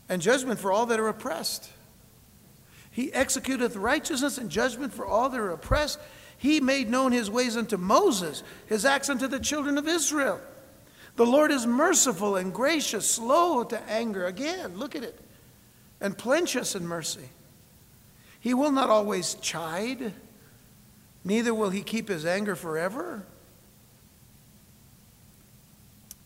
[0.07, 1.70] and judgment for all that are oppressed.
[2.90, 6.01] He executeth righteousness and judgment for all that are oppressed.
[6.36, 10.38] He made known his ways unto Moses, his acts unto the children of Israel.
[11.16, 14.26] The Lord is merciful and gracious, slow to anger.
[14.26, 15.18] Again, look at it.
[15.99, 17.30] And plenteous in mercy.
[18.38, 20.12] He will not always chide,
[21.24, 23.24] neither will he keep his anger forever.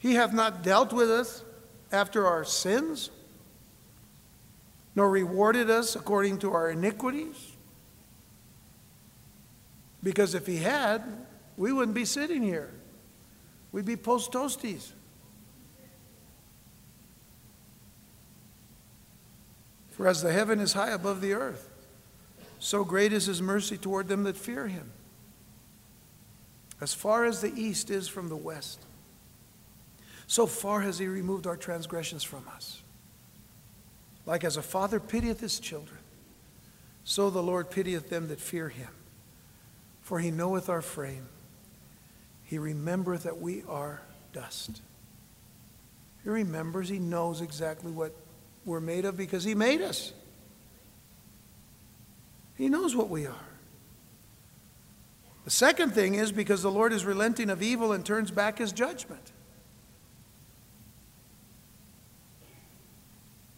[0.03, 1.45] He hath not dealt with us
[1.93, 3.11] after our sins,
[4.97, 7.53] nor rewarded us according to our iniquities.
[10.03, 11.05] Because if he had,
[11.57, 12.73] we wouldn't be sitting here.
[13.71, 14.91] We'd be post toasties.
[19.91, 21.71] For as the heaven is high above the earth,
[22.59, 24.91] so great is his mercy toward them that fear him.
[26.81, 28.81] As far as the east is from the west,
[30.33, 32.81] so far has he removed our transgressions from us.
[34.25, 35.99] Like as a father pitieth his children,
[37.05, 38.89] so the Lord pitieth them that fear him.
[40.01, 41.27] For he knoweth our frame,
[42.45, 44.01] he remembereth that we are
[44.33, 44.81] dust.
[46.25, 48.15] He remembers, he knows exactly what
[48.65, 50.15] we're made of because he made us.
[52.57, 53.49] He knows what we are.
[55.45, 58.73] The second thing is because the Lord is relenting of evil and turns back his
[58.73, 59.33] judgment.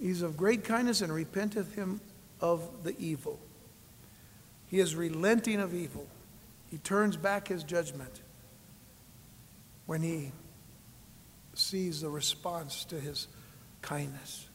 [0.05, 1.99] He's of great kindness and repenteth him
[2.39, 3.41] of the evil.
[4.67, 6.07] He is relenting of evil.
[6.71, 8.21] He turns back his judgment
[9.87, 10.33] when he
[11.55, 13.29] sees the response to his
[13.81, 14.47] kindness.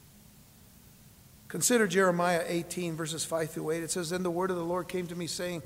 [1.48, 3.82] Consider Jeremiah 18, verses 5 through 8.
[3.82, 5.64] It says, Then the word of the Lord came to me, saying,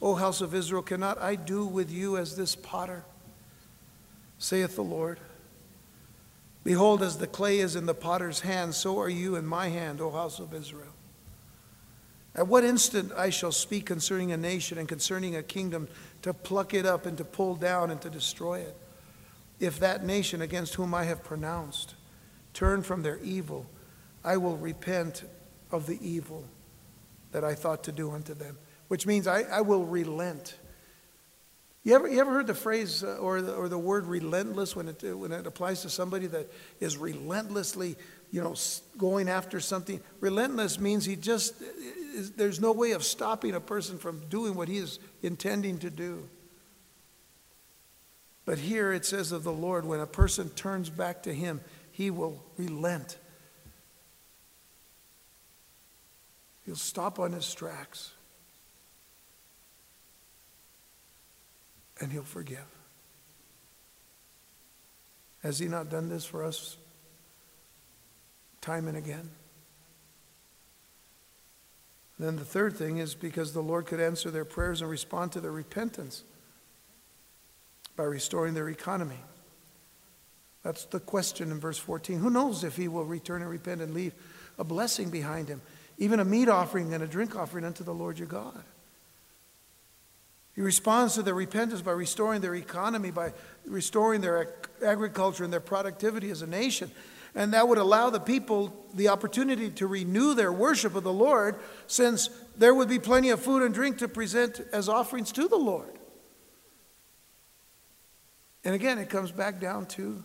[0.00, 3.04] O house of Israel, cannot I do with you as this potter?
[4.38, 5.20] saith the Lord.
[6.66, 10.00] Behold, as the clay is in the potter's hand, so are you in my hand,
[10.00, 10.92] O house of Israel.
[12.34, 15.86] At what instant I shall speak concerning a nation and concerning a kingdom
[16.22, 18.76] to pluck it up and to pull down and to destroy it?
[19.60, 21.94] If that nation against whom I have pronounced
[22.52, 23.70] turn from their evil,
[24.24, 25.22] I will repent
[25.70, 26.42] of the evil
[27.30, 28.58] that I thought to do unto them,
[28.88, 30.56] which means I, I will relent
[31.86, 34.88] you ever, you ever heard the phrase uh, or, the, or the word relentless when
[34.88, 37.94] it, when it applies to somebody that is relentlessly,
[38.32, 38.56] you know,
[38.98, 40.00] going after something?
[40.18, 41.54] Relentless means he just,
[42.12, 45.88] is, there's no way of stopping a person from doing what he is intending to
[45.88, 46.28] do.
[48.46, 51.60] But here it says of the Lord, when a person turns back to him,
[51.92, 53.16] he will relent.
[56.64, 58.10] He'll stop on his tracks.
[62.00, 62.66] And He'll forgive.
[65.42, 66.76] Has He not done this for us
[68.60, 69.30] time and again?
[72.18, 75.40] Then the third thing is because the Lord could answer their prayers and respond to
[75.40, 76.24] their repentance
[77.94, 79.18] by restoring their economy.
[80.62, 82.18] That's the question in verse 14.
[82.18, 84.14] Who knows if he will return and repent and leave
[84.58, 85.60] a blessing behind him,
[85.98, 88.64] even a meat offering and a drink offering unto the Lord your God?
[90.56, 93.34] He responds to their repentance by restoring their economy, by
[93.66, 96.90] restoring their agriculture and their productivity as a nation.
[97.34, 101.56] And that would allow the people the opportunity to renew their worship of the Lord,
[101.86, 105.56] since there would be plenty of food and drink to present as offerings to the
[105.56, 105.92] Lord.
[108.64, 110.24] And again, it comes back down to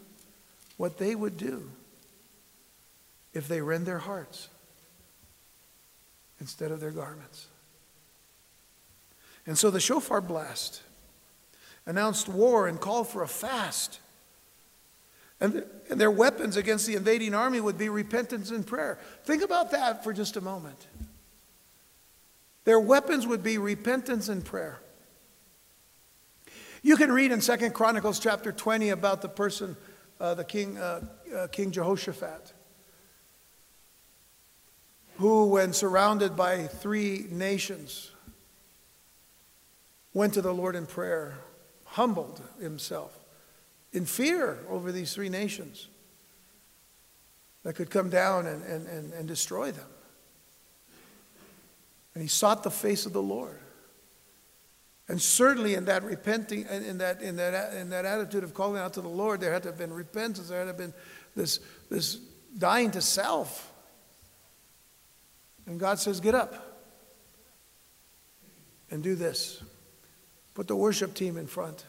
[0.78, 1.70] what they would do
[3.34, 4.48] if they rend their hearts
[6.40, 7.48] instead of their garments.
[9.46, 10.82] And so the shofar blast
[11.86, 14.00] announced war and called for a fast.
[15.40, 19.00] And, and their weapons against the invading army would be repentance and prayer.
[19.24, 20.88] Think about that for just a moment.
[22.64, 24.80] Their weapons would be repentance and prayer.
[26.84, 29.76] You can read in Second Chronicles chapter 20 about the person,
[30.20, 31.02] uh, the king, uh,
[31.36, 32.54] uh, King Jehoshaphat,
[35.18, 38.11] who, when surrounded by three nations,
[40.14, 41.38] went to the Lord in prayer,
[41.86, 43.18] humbled himself
[43.94, 45.88] in fear over these three nations
[47.64, 49.88] that could come down and, and, and, and destroy them.
[52.14, 53.60] And he sought the face of the Lord.
[55.08, 58.94] And certainly in that repenting, in that, in that, in that attitude of calling out
[58.94, 60.94] to the Lord, there had to have been repentance, there had to have been
[61.36, 61.60] this,
[61.90, 62.16] this
[62.58, 63.72] dying to self.
[65.66, 66.82] And God says, Get up
[68.90, 69.62] and do this.
[70.54, 71.86] Put the worship team in front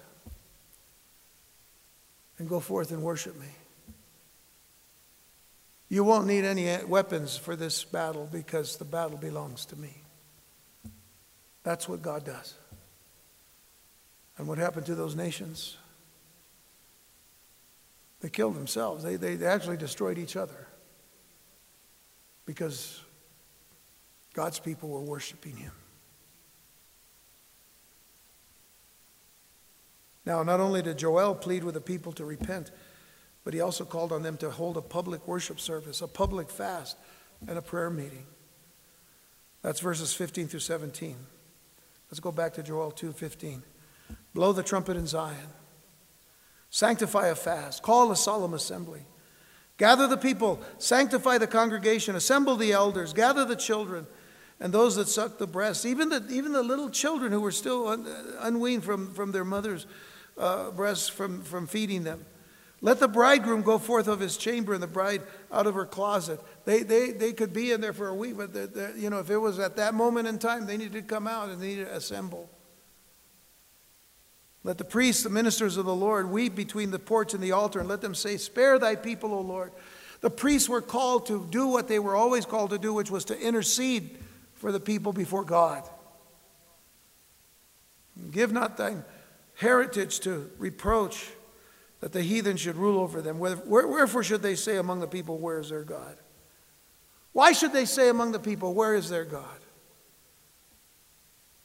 [2.39, 3.49] and go forth and worship me.
[5.89, 9.95] You won't need any weapons for this battle because the battle belongs to me.
[11.63, 12.55] That's what God does.
[14.39, 15.77] And what happened to those nations?
[18.21, 19.05] They killed themselves.
[19.05, 20.67] They, they actually destroyed each other
[22.47, 23.03] because
[24.33, 25.73] God's people were worshiping Him.
[30.25, 32.71] Now, not only did Joel plead with the people to repent,
[33.45, 36.97] but he also called on them to hold a public worship service, a public fast,
[37.49, 38.27] and a prayer meeting.
[39.63, 41.17] That's verses 15 through 17.
[42.11, 43.63] Let's go back to Joel 2:15.
[44.35, 45.49] Blow the trumpet in Zion.
[46.71, 47.83] Sanctify a fast.
[47.83, 49.07] Call a solemn assembly.
[49.79, 54.07] Gather the people, sanctify the congregation, assemble the elders, gather the children
[54.61, 57.89] and those that suck the breast, even the, even the little children who were still
[57.89, 58.07] un,
[58.41, 59.87] unweaned from, from their mothers'
[60.39, 62.25] uh, breasts from, from feeding them.
[62.85, 65.23] Let the bridegroom go forth of his chamber and the bride
[65.53, 66.41] out of her closet.
[66.65, 69.21] They, they, they could be in there for a week, but they're, they're, you know,
[69.21, 71.69] if it was at that moment in time, they needed to come out and they
[71.69, 72.51] needed to assemble.
[74.65, 77.79] Let the priests, the ministers of the Lord, weep between the porch and the altar,
[77.79, 79.73] and let them say, Spare thy people, O Lord.
[80.21, 83.25] The priests were called to do what they were always called to do, which was
[83.27, 84.19] to intercede
[84.55, 85.89] for the people before God.
[88.31, 89.05] Give not thine
[89.55, 91.31] heritage to reproach
[92.01, 93.39] that the heathen should rule over them.
[93.39, 96.17] Wherefore should they say among the people, Where is their God?
[97.33, 99.61] Why should they say among the people, Where is their God?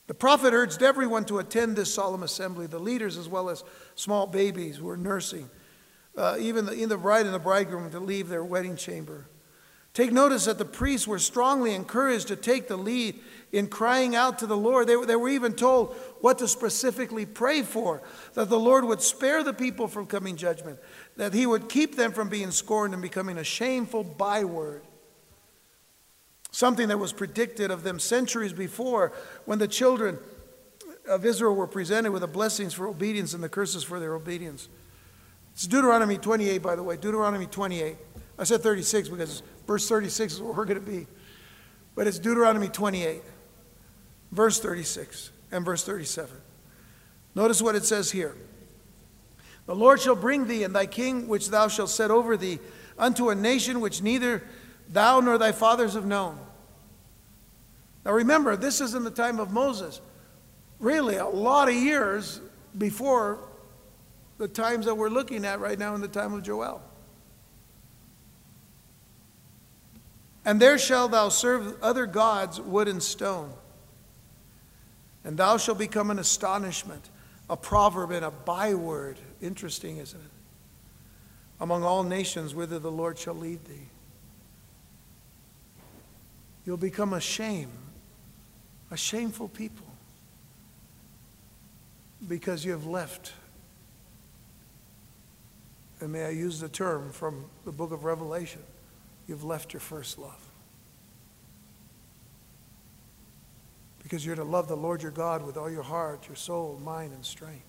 [0.07, 3.63] The prophet urged everyone to attend this solemn assembly, the leaders as well as
[3.95, 5.49] small babies who were nursing,
[6.15, 9.25] uh, even the, the bride and the bridegroom to leave their wedding chamber.
[9.97, 13.15] Take notice that the priests were strongly encouraged to take the lead
[13.51, 14.85] in crying out to the Lord.
[14.85, 18.03] They, they were even told what to specifically pray for
[18.35, 20.77] that the Lord would spare the people from coming judgment,
[21.15, 24.83] that He would keep them from being scorned and becoming a shameful byword.
[26.51, 29.13] Something that was predicted of them centuries before
[29.45, 30.19] when the children
[31.09, 34.69] of Israel were presented with the blessings for obedience and the curses for their obedience.
[35.53, 37.97] It's Deuteronomy 28, by the way, Deuteronomy 28.
[38.37, 41.05] I said 36 because verse 36 is where we're going to be.
[41.93, 43.21] But it's Deuteronomy 28,
[44.31, 46.35] verse 36 and verse 37.
[47.35, 48.35] Notice what it says here
[49.65, 52.59] The Lord shall bring thee and thy king, which thou shalt set over thee,
[52.97, 54.43] unto a nation which neither
[54.89, 56.39] thou nor thy fathers have known.
[58.05, 59.99] Now remember, this is in the time of Moses.
[60.79, 62.39] Really, a lot of years
[62.77, 63.39] before
[64.37, 66.81] the times that we're looking at right now in the time of Joel.
[70.47, 73.51] And there shalt thou serve other gods, wood and stone.
[75.25, 77.09] And thou shalt become an astonishment,
[77.49, 79.17] a proverb, and a byword.
[79.41, 80.31] Interesting, isn't it?
[81.59, 83.89] Among all nations, whither the Lord shall lead thee.
[86.65, 87.71] You'll become a shame,
[88.89, 89.87] a shameful people,
[92.25, 93.33] because you have left.
[95.99, 98.61] And may I use the term from the book of Revelation
[99.27, 100.43] you've left your first love.
[104.01, 107.11] Because you're to love the Lord your God with all your heart, your soul, mind,
[107.13, 107.65] and strength.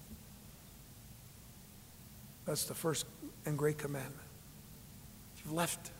[2.44, 3.06] That's the first
[3.44, 4.14] and great commandment.
[5.44, 5.90] You've left.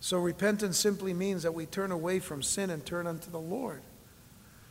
[0.00, 3.82] So repentance simply means that we turn away from sin and turn unto the Lord.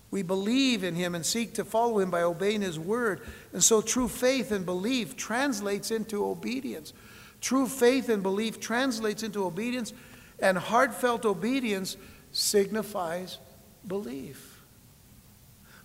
[0.09, 3.21] We believe in him and seek to follow him by obeying his word.
[3.53, 6.93] And so true faith and belief translates into obedience.
[7.41, 9.93] True faith and belief translates into obedience,
[10.39, 11.97] and heartfelt obedience
[12.31, 13.37] signifies
[13.85, 14.61] belief.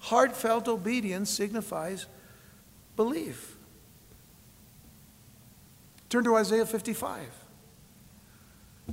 [0.01, 2.07] Heartfelt obedience signifies
[2.97, 3.57] belief.
[6.09, 7.21] Turn to Isaiah 55.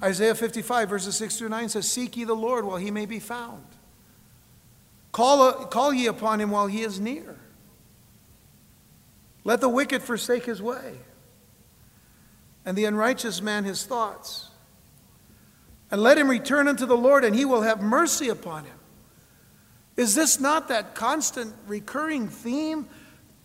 [0.01, 3.19] Isaiah 55, verses 6 through 9 says, Seek ye the Lord while he may be
[3.19, 3.65] found.
[5.11, 7.37] Call, call ye upon him while he is near.
[9.43, 10.99] Let the wicked forsake his way
[12.65, 14.49] and the unrighteous man his thoughts.
[15.91, 18.77] And let him return unto the Lord, and he will have mercy upon him.
[19.97, 22.87] Is this not that constant recurring theme?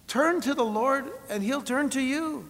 [0.06, 2.48] Turn to the Lord, and he'll turn to you.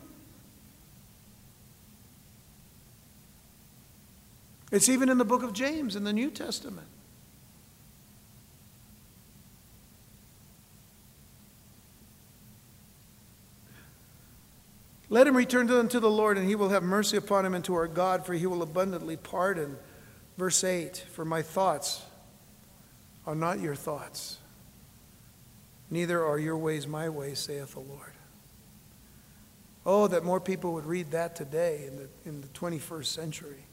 [4.73, 6.89] It's even in the book of James in the New Testament.
[15.15, 17.75] Let him return unto the Lord, and he will have mercy upon him and to
[17.77, 19.77] our God, for he will abundantly pardon.
[20.37, 22.03] Verse 8 For my thoughts
[23.25, 24.39] are not your thoughts,
[25.89, 28.11] neither are your ways my ways, saith the Lord.
[29.87, 33.67] Oh, that more people would read that today in the, in the 21st century,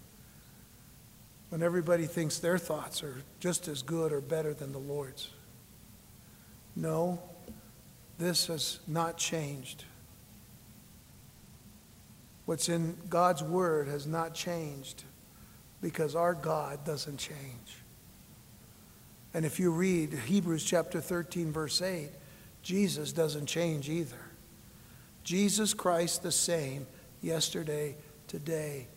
[1.49, 5.31] when everybody thinks their thoughts are just as good or better than the Lord's.
[6.75, 7.19] No,
[8.19, 9.85] this has not changed.
[12.51, 15.05] What's in God's Word has not changed
[15.81, 17.77] because our God doesn't change.
[19.33, 22.09] And if you read Hebrews chapter 13, verse 8,
[22.61, 24.19] Jesus doesn't change either.
[25.23, 26.87] Jesus Christ the same
[27.21, 27.95] yesterday,
[28.27, 28.89] today,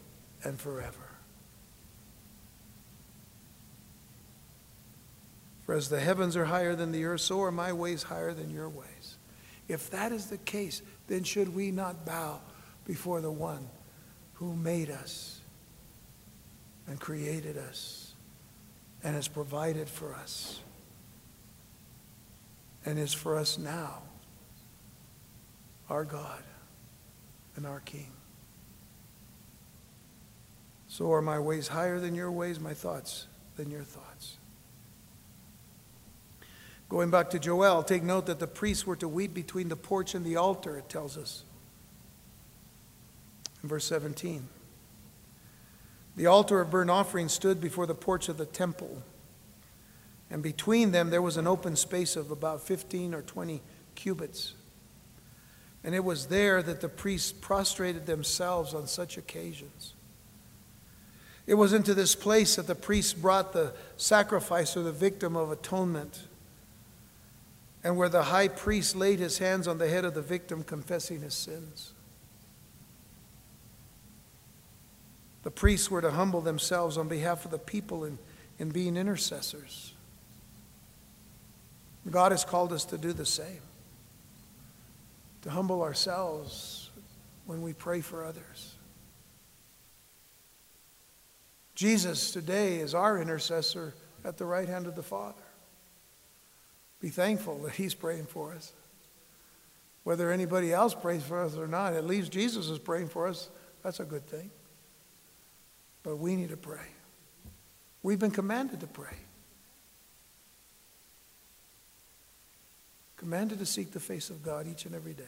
[0.42, 1.12] and forever.
[5.64, 8.50] For as the heavens are higher than the earth, so are my ways higher than
[8.50, 9.16] your ways.
[9.68, 12.40] If that is the case, then should we not bow
[12.84, 13.68] before the one
[14.34, 15.40] who made us
[16.86, 18.14] and created us
[19.02, 20.60] and has provided for us
[22.84, 24.02] and is for us now
[25.88, 26.42] our God
[27.56, 28.10] and our King.
[30.88, 33.26] So are my ways higher than your ways, my thoughts
[33.56, 34.38] than your thoughts.
[36.88, 40.14] Going back to Joel, take note that the priests were to weep between the porch
[40.14, 41.44] and the altar, it tells us.
[43.64, 44.46] Verse 17.
[46.16, 49.02] The altar of burnt offering stood before the porch of the temple.
[50.30, 53.62] And between them there was an open space of about 15 or 20
[53.94, 54.54] cubits.
[55.82, 59.94] And it was there that the priests prostrated themselves on such occasions.
[61.46, 65.50] It was into this place that the priests brought the sacrifice or the victim of
[65.50, 66.22] atonement,
[67.82, 71.20] and where the high priest laid his hands on the head of the victim, confessing
[71.20, 71.93] his sins.
[75.44, 78.18] The priests were to humble themselves on behalf of the people in,
[78.58, 79.92] in being intercessors.
[82.10, 83.60] God has called us to do the same,
[85.42, 86.90] to humble ourselves
[87.46, 88.74] when we pray for others.
[91.74, 95.34] Jesus today is our intercessor at the right hand of the Father.
[97.00, 98.72] Be thankful that He's praying for us.
[100.04, 103.50] Whether anybody else prays for us or not, at least Jesus is praying for us.
[103.82, 104.50] That's a good thing.
[106.04, 106.86] But we need to pray.
[108.04, 109.16] We've been commanded to pray.
[113.16, 115.24] Commanded to seek the face of God each and every day.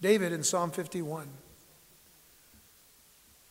[0.00, 1.28] David in Psalm 51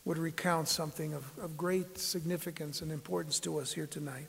[0.04, 4.28] would recount something of, of great significance and importance to us here tonight.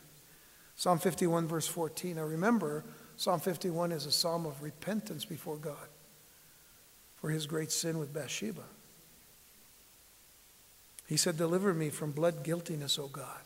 [0.76, 2.18] Psalm 51, verse 14.
[2.18, 2.84] Now remember,
[3.16, 5.88] Psalm 51 is a psalm of repentance before God
[7.16, 8.64] for his great sin with Bathsheba.
[11.14, 13.44] He said, Deliver me from blood guiltiness, O God,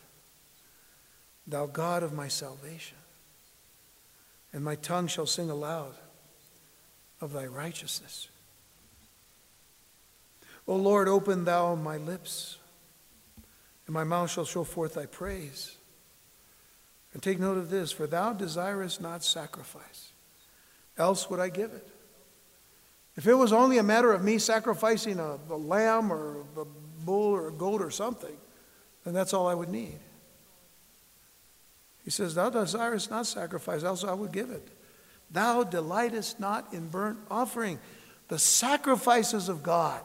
[1.46, 2.98] thou God of my salvation.
[4.54, 5.96] And my tongue shall sing aloud
[7.20, 8.30] of thy righteousness.
[10.66, 12.58] O Lord, open thou my lips,
[13.86, 15.76] and my mouth shall show forth thy praise.
[17.12, 20.14] And take note of this, for thou desirest not sacrifice,
[20.98, 21.90] else would I give it.
[23.18, 27.34] If it was only a matter of me sacrificing a, a lamb or a bull
[27.34, 28.38] or a goat or something,
[29.04, 29.98] then that's all I would need.
[32.04, 34.68] He says, Thou desirest not sacrifice, else I would give it.
[35.32, 37.80] Thou delightest not in burnt offering.
[38.28, 40.02] The sacrifices of God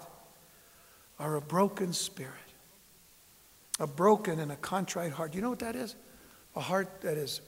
[1.18, 2.32] are a broken spirit,
[3.78, 5.34] a broken and a contrite heart.
[5.34, 5.94] You know what that is?
[6.56, 7.40] A heart that is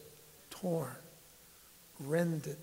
[0.50, 0.94] torn,
[1.98, 2.58] rended,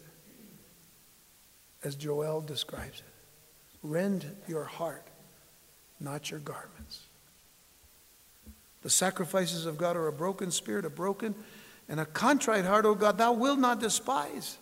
[1.84, 3.06] as Joel describes it.
[3.84, 5.08] Rend your heart,
[6.02, 7.06] not your garments.
[8.82, 11.36] The sacrifices of God are a broken spirit, a broken
[11.88, 14.58] and a contrite heart, O God, thou wilt not despise.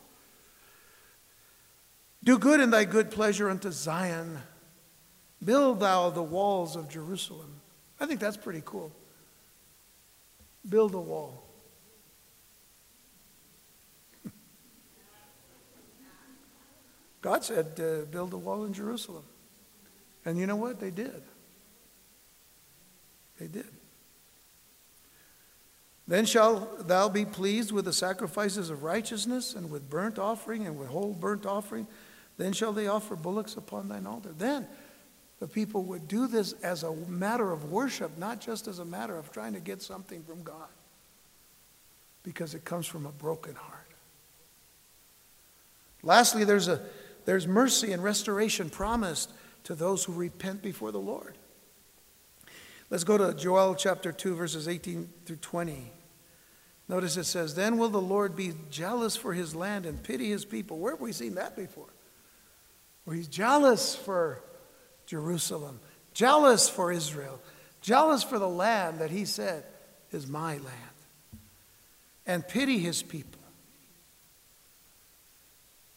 [2.24, 4.40] Do good in thy good pleasure unto Zion.
[5.44, 7.62] Build thou the walls of Jerusalem.
[8.00, 8.92] I think that's pretty cool.
[10.68, 11.44] Build a wall.
[17.22, 19.24] God said, uh, build a wall in Jerusalem.
[20.26, 20.80] And you know what?
[20.80, 21.22] They did.
[23.40, 23.68] They did.
[26.08, 30.78] Then shall thou be pleased with the sacrifices of righteousness and with burnt offering and
[30.78, 31.88] with whole burnt offering.
[32.38, 34.34] Then shall they offer bullocks upon thine altar.
[34.36, 34.68] Then
[35.40, 39.18] the people would do this as a matter of worship, not just as a matter
[39.18, 40.68] of trying to get something from God,
[42.24, 43.88] because it comes from a broken heart.
[46.02, 46.82] Lastly, there's, a,
[47.26, 49.32] there's mercy and restoration promised
[49.66, 51.38] to those who repent before the Lord.
[52.90, 55.92] Let's go to Joel chapter 2, verses 18 through 20.
[56.88, 60.44] Notice it says, Then will the Lord be jealous for his land and pity his
[60.44, 60.80] people.
[60.80, 61.94] Where have we seen that before?
[63.04, 64.42] Where he's jealous for
[65.06, 65.80] Jerusalem,
[66.14, 67.40] jealous for Israel,
[67.82, 69.66] jealous for the land that he said
[70.12, 70.98] is my land,
[72.26, 73.40] and pity his people.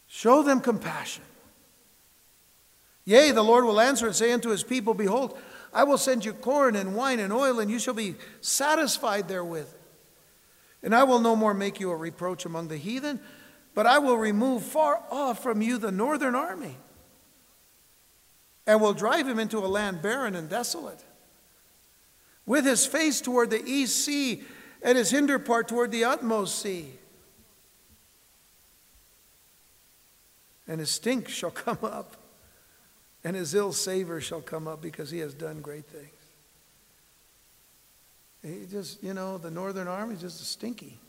[0.05, 1.23] Show them compassion.
[3.05, 5.37] Yea, the Lord will answer and say unto his people, Behold,
[5.73, 9.73] I will send you corn and wine and oil, and you shall be satisfied therewith.
[10.83, 13.19] And I will no more make you a reproach among the heathen,
[13.73, 16.77] but I will remove far off from you the northern army
[18.65, 21.03] and will drive him into a land barren and desolate.
[22.45, 24.43] With his face toward the east sea
[24.81, 26.91] and his hinder part toward the utmost sea.
[30.67, 32.15] And his stink shall come up,
[33.23, 36.09] and his ill savor shall come up because he has done great things.
[38.43, 40.99] He just, you know, the northern army is just a stinky.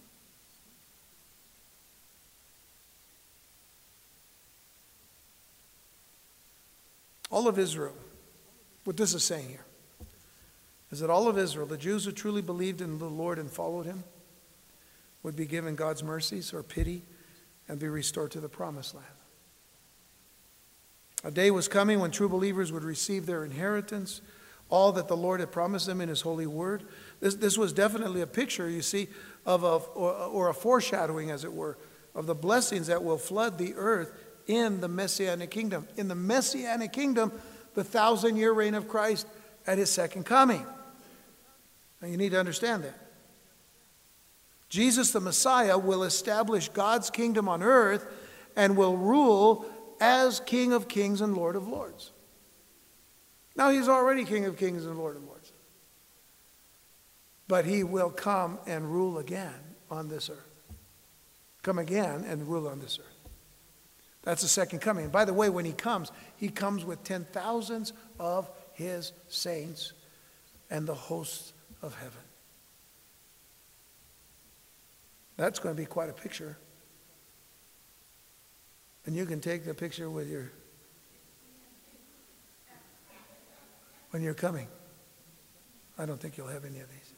[7.30, 7.96] All of Israel,
[8.84, 9.64] what this is saying here,
[10.92, 13.86] is that all of Israel, the Jews who truly believed in the Lord and followed
[13.86, 14.04] him,
[15.24, 17.02] would be given God's mercies or pity
[17.66, 19.06] and be restored to the promised land.
[21.24, 24.20] A day was coming when true believers would receive their inheritance,
[24.68, 26.84] all that the Lord had promised them in His holy word.
[27.20, 29.08] This, this was definitely a picture, you see,
[29.46, 31.78] of a, or, or a foreshadowing, as it were,
[32.14, 34.12] of the blessings that will flood the earth
[34.46, 35.88] in the Messianic kingdom.
[35.96, 37.32] In the Messianic kingdom,
[37.74, 39.26] the thousand year reign of Christ
[39.66, 40.64] at His second coming.
[42.02, 42.98] Now, you need to understand that.
[44.68, 48.06] Jesus the Messiah will establish God's kingdom on earth
[48.56, 49.64] and will rule
[50.00, 52.12] as King of kings and Lord of lords.
[53.56, 55.52] Now, he's already King of kings and Lord of lords.
[57.46, 59.54] But he will come and rule again
[59.90, 60.38] on this earth.
[61.62, 63.30] Come again and rule on this earth.
[64.22, 65.04] That's the second coming.
[65.04, 69.92] And by the way, when he comes, he comes with ten thousands of his saints
[70.70, 72.20] and the hosts of heaven.
[75.36, 76.56] That's going to be quite a picture.
[79.06, 80.50] And you can take the picture with your
[84.10, 84.68] when you're coming.
[85.98, 87.12] I don't think you'll have any of these.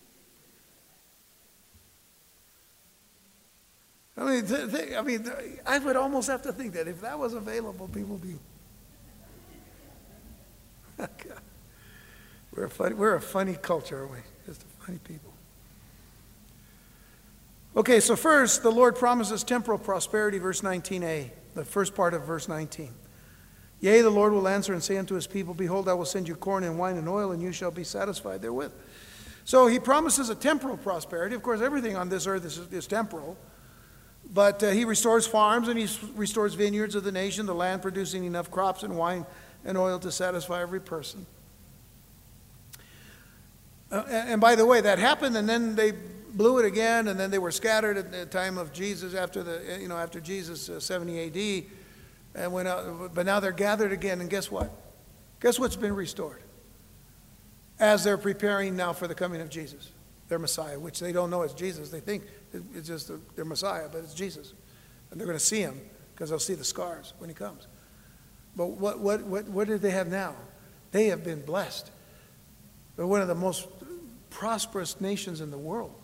[4.18, 7.03] I mean, th- th- I mean, th- I would almost have to think that if
[7.03, 8.37] that was available, people would be.
[10.99, 11.07] Oh,
[12.55, 14.18] we're a funny, we're a funny culture, aren't we?
[14.47, 15.34] Just funny people.
[17.76, 22.48] Okay, so first, the Lord promises temporal prosperity, verse 19a, the first part of verse
[22.48, 22.90] 19.
[23.80, 26.36] Yea, the Lord will answer and say unto his people, Behold, I will send you
[26.36, 28.72] corn and wine and oil, and you shall be satisfied therewith.
[29.44, 31.34] So he promises a temporal prosperity.
[31.34, 33.36] Of course, everything on this earth is, is temporal.
[34.32, 38.24] But uh, he restores farms and he restores vineyards of the nation, the land producing
[38.24, 39.24] enough crops and wine
[39.64, 41.26] and oil to satisfy every person.
[43.90, 45.92] Uh, and by the way, that happened, and then they
[46.37, 49.78] blew it again, and then they were scattered at the time of Jesus after the
[49.80, 51.66] you know after Jesus uh, 70 A.D.
[52.34, 53.14] and went out.
[53.14, 54.70] But now they're gathered again, and guess what?
[55.41, 56.43] Guess what's been restored?
[57.78, 59.91] As they're preparing now for the coming of Jesus,
[60.28, 61.91] their Messiah, which they don't know as Jesus.
[61.91, 62.24] They think
[62.74, 64.55] it's just their Messiah, but it's Jesus,
[65.11, 65.80] and they're going to see him
[66.14, 67.66] because they'll see the scars when he comes.
[68.55, 70.34] But what what what what did they have now?
[70.93, 71.91] They have been blessed.
[72.97, 73.68] They're one of the most
[74.30, 75.95] prosperous nations in the world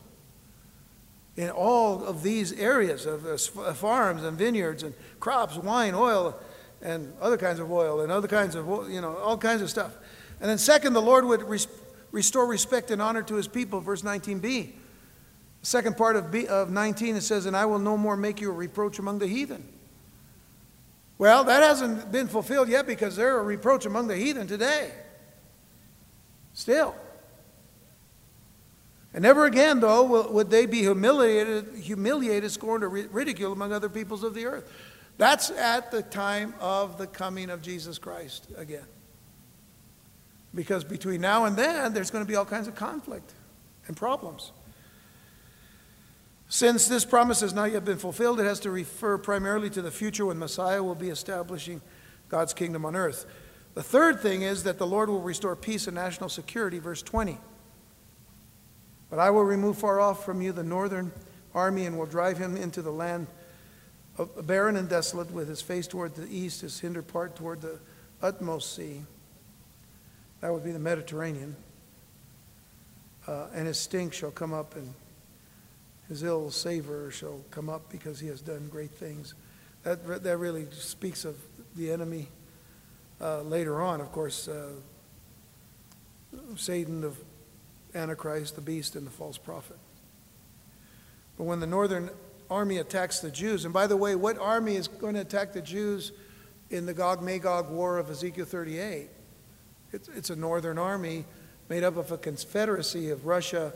[1.37, 6.39] in all of these areas of uh, farms and vineyards and crops, wine, oil,
[6.83, 9.97] and other kinds of oil and other kinds of, you know, all kinds of stuff.
[10.41, 11.69] And then, second, the Lord would res-
[12.11, 14.73] restore respect and honor to his people, verse 19b.
[15.63, 18.51] Second part of, B, of 19, it says, And I will no more make you
[18.51, 19.67] a reproach among the heathen.
[21.19, 24.91] Well, that hasn't been fulfilled yet because they're a reproach among the heathen today.
[26.53, 26.97] Still.
[29.15, 34.23] And never again, though, would they be humiliated, humiliated, scorned, or ridiculed among other peoples
[34.23, 34.71] of the earth.
[35.19, 38.87] That's at the time of the coming of Jesus Christ again.
[40.55, 43.35] Because between now and then, there's going to be all kinds of conflict
[43.87, 44.53] and problems.
[46.49, 49.91] Since this promise has not yet been fulfilled, it has to refer primarily to the
[49.91, 51.81] future when Messiah will be establishing
[52.29, 53.27] God's kingdom on earth.
[53.75, 57.39] The third thing is that the Lord will restore peace and national security, verse 20.
[59.13, 61.13] But I will remove far off from you the northern
[61.55, 63.27] army and will drive him into the land
[64.17, 67.79] of, barren and desolate, with his face toward the east, his hinder part toward the
[68.23, 69.03] utmost sea.
[70.41, 71.57] That would be the Mediterranean.
[73.29, 74.95] Uh, and his stink shall come up, and
[76.09, 79.35] his ill savor shall come up because he has done great things.
[79.83, 81.37] That, that really speaks of
[81.77, 82.31] the enemy.
[83.21, 84.71] Uh, later on, of course, uh,
[86.57, 87.13] Satan, the
[87.95, 89.79] Antichrist, the beast, and the false prophet.
[91.37, 92.11] But when the northern
[92.51, 95.63] army attacks the Jews, and by the way, what army is going to attack the
[95.63, 96.13] Jews
[96.71, 99.09] in the Gog Magog war of Ezekiel 38?
[99.93, 101.25] It's, it's a northern army
[101.69, 103.73] made up of a confederacy of Russia,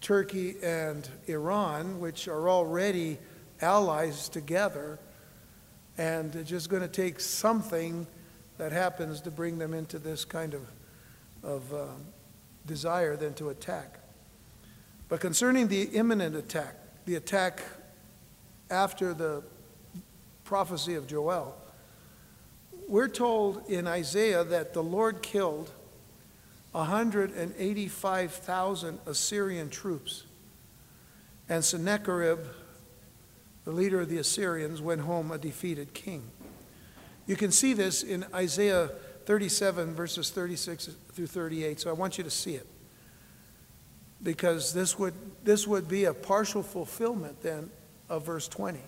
[0.00, 3.18] Turkey, and Iran, which are already
[3.60, 4.98] allies together.
[5.96, 8.06] And it's just going to take something
[8.58, 10.62] that happens to bring them into this kind of,
[11.42, 12.04] of um,
[12.68, 13.98] desire than to attack.
[15.08, 17.64] But concerning the imminent attack, the attack
[18.70, 19.42] after the
[20.44, 21.56] prophecy of Joel,
[22.86, 25.72] we're told in Isaiah that the Lord killed
[26.72, 30.24] 185,000 Assyrian troops.
[31.48, 32.40] And Sennacherib,
[33.64, 36.24] the leader of the Assyrians, went home a defeated king.
[37.26, 38.90] You can see this in Isaiah
[39.28, 41.80] 37, verses 36 through 38.
[41.80, 42.66] So I want you to see it.
[44.22, 45.12] Because this would,
[45.44, 47.68] this would be a partial fulfillment then
[48.08, 48.80] of verse 20.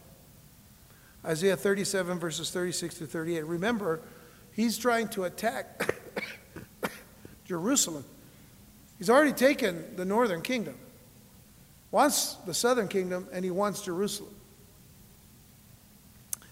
[1.26, 3.44] Isaiah 37, verses 36 through 38.
[3.44, 4.00] Remember,
[4.52, 5.94] he's trying to attack
[7.44, 8.06] Jerusalem.
[8.96, 10.76] He's already taken the northern kingdom,
[11.90, 14.34] wants the southern kingdom, and he wants Jerusalem.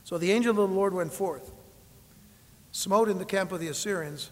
[0.04, 1.52] So the angel of the Lord went forth,
[2.72, 4.30] smote in the camp of the Assyrians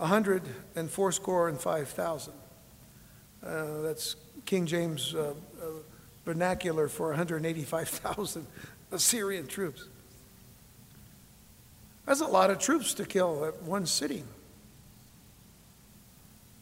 [0.00, 0.42] a hundred
[0.74, 2.34] and fourscore and five thousand.
[3.44, 5.64] Uh, that's King James uh, uh,
[6.24, 8.46] vernacular for 185,000
[8.92, 9.88] Assyrian troops.
[12.06, 14.26] That's a lot of troops to kill at one sitting.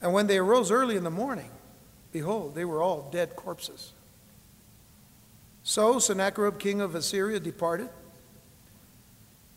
[0.02, 1.50] And when they arose early in the morning,
[2.12, 3.92] behold, they were all dead corpses.
[5.62, 7.90] So Sennacherib, king of Assyria, departed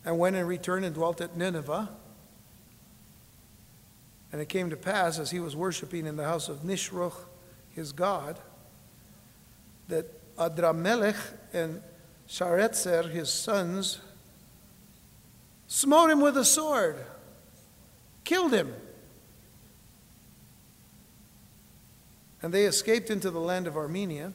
[0.04, 1.88] and went and returned and dwelt at Nineveh.
[4.32, 7.14] And it came to pass, as he was worshiping in the house of Nisroch,
[7.70, 8.38] his god,
[9.88, 11.16] that Adrammelech
[11.52, 11.82] and
[12.28, 14.00] Sharezer, his sons,
[15.66, 16.96] smote him with a sword,
[18.24, 18.74] killed him.
[22.42, 24.32] And they escaped into the land of Armenia.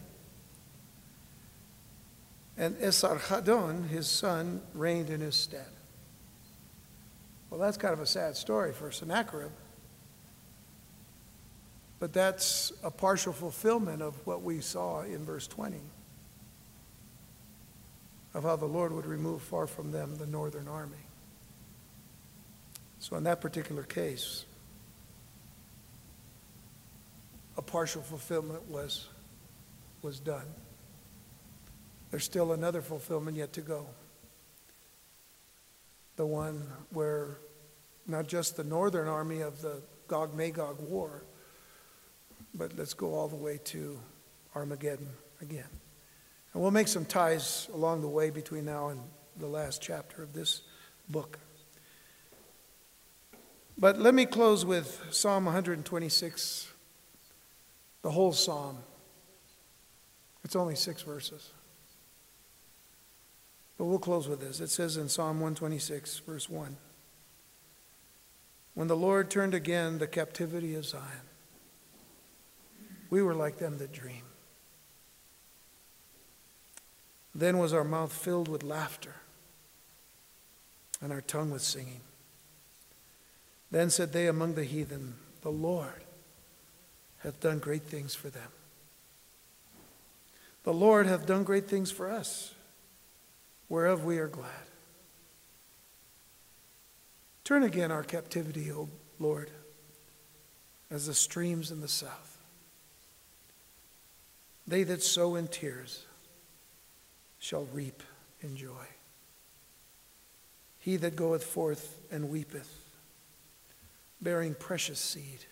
[2.60, 5.66] And Esarhaddon, his son, reigned in his stead.
[7.49, 9.51] Well, that's kind of a sad story for Sennacherib.
[11.99, 15.80] But that's a partial fulfillment of what we saw in verse 20
[18.34, 20.97] of how the Lord would remove far from them the northern army.
[22.99, 24.45] So, in that particular case,
[27.57, 29.07] a partial fulfillment was,
[30.01, 30.45] was done.
[32.12, 33.88] There's still another fulfillment yet to go.
[36.16, 37.38] The one where
[38.07, 41.24] not just the northern army of the Gog Magog war,
[42.53, 43.99] but let's go all the way to
[44.55, 45.10] Armageddon
[45.41, 45.70] again.
[46.53, 48.99] And we'll make some ties along the way between now and
[49.38, 50.62] the last chapter of this
[51.10, 51.38] book.
[53.78, 56.68] But let me close with Psalm 126,
[58.01, 58.80] the whole psalm.
[60.43, 61.51] It's only six verses.
[63.80, 64.60] But we'll close with this.
[64.60, 66.76] It says in Psalm 126, verse 1
[68.74, 71.04] When the Lord turned again the captivity of Zion,
[73.10, 74.24] we were like them that dream.
[77.34, 79.16] Then was our mouth filled with laughter
[81.02, 82.02] and our tongue with singing.
[83.72, 86.04] Then said they among the heathen, The Lord
[87.20, 88.52] hath done great things for them.
[90.64, 92.56] The Lord hath done great things for us,
[93.70, 94.49] whereof we are glad.
[97.43, 98.89] Turn again our captivity, O
[99.20, 99.49] Lord,
[100.91, 102.38] as the streams in the south.
[104.67, 106.05] They that sow in tears
[107.39, 108.03] shall reap
[108.41, 108.86] in joy.
[110.80, 112.72] He that goeth forth and weepeth,
[114.22, 115.45] bearing precious seed,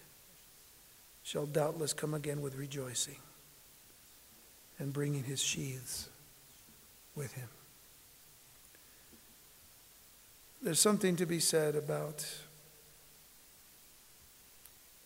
[1.24, 3.18] shall doubtless come again with rejoicing
[4.80, 6.10] and bringing his sheaves
[7.16, 7.50] with him.
[10.68, 12.26] There's something to be said about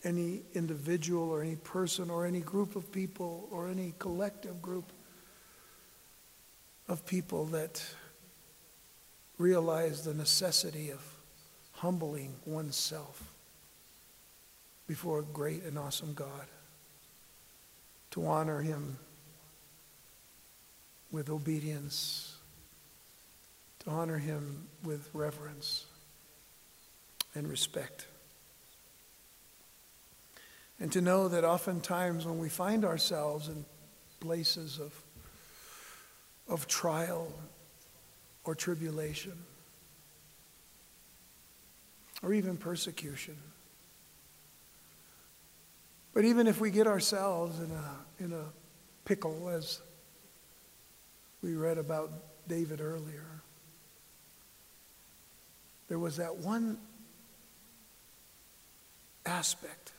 [0.04, 4.92] any individual or any person or any group of people or any collective group
[6.88, 7.86] of people that
[9.38, 11.00] realize the necessity of
[11.74, 13.32] humbling oneself
[14.88, 16.48] before a great and awesome God,
[18.10, 18.98] to honor Him
[21.12, 22.31] with obedience,
[23.84, 25.86] to honor Him with reverence
[27.36, 28.08] and respect.
[30.80, 33.66] And to know that oftentimes when we find ourselves in
[34.20, 34.94] places of,
[36.48, 37.32] of trial
[38.44, 39.34] or tribulation,
[42.24, 43.38] or even persecution,
[46.14, 48.46] but even if we get ourselves in a, in a
[49.06, 49.80] pickle, as
[51.42, 52.12] we read about
[52.48, 53.41] David earlier,
[55.92, 56.78] there was that one
[59.26, 59.92] aspect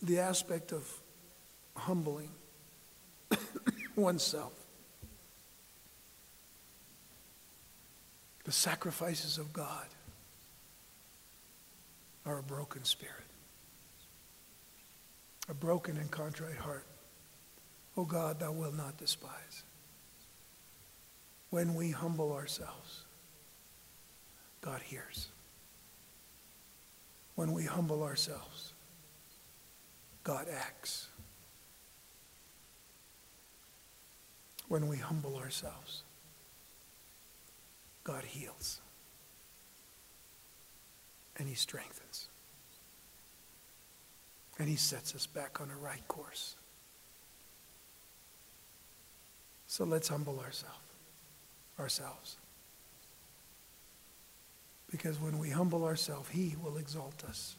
[0.00, 0.90] the aspect of
[1.76, 2.30] humbling
[3.96, 4.54] oneself.
[8.44, 9.88] The sacrifices of God
[12.24, 13.12] are a broken spirit,
[15.50, 16.86] a broken and contrite heart.
[17.94, 19.64] O oh God, thou wilt not despise
[21.52, 23.04] when we humble ourselves
[24.62, 25.28] God hears.
[27.34, 28.72] When we humble ourselves,
[30.22, 31.08] God acts.
[34.68, 36.04] When we humble ourselves,
[38.04, 38.80] God heals.
[41.36, 42.28] And He strengthens.
[44.58, 46.54] And He sets us back on a right course.
[49.66, 50.91] So let's humble ourselves.
[51.82, 52.36] Ourselves.
[54.90, 57.56] Because when we humble ourselves, He will exalt us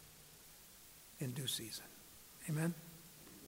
[1.19, 1.86] in due season.
[2.49, 2.74] Amen?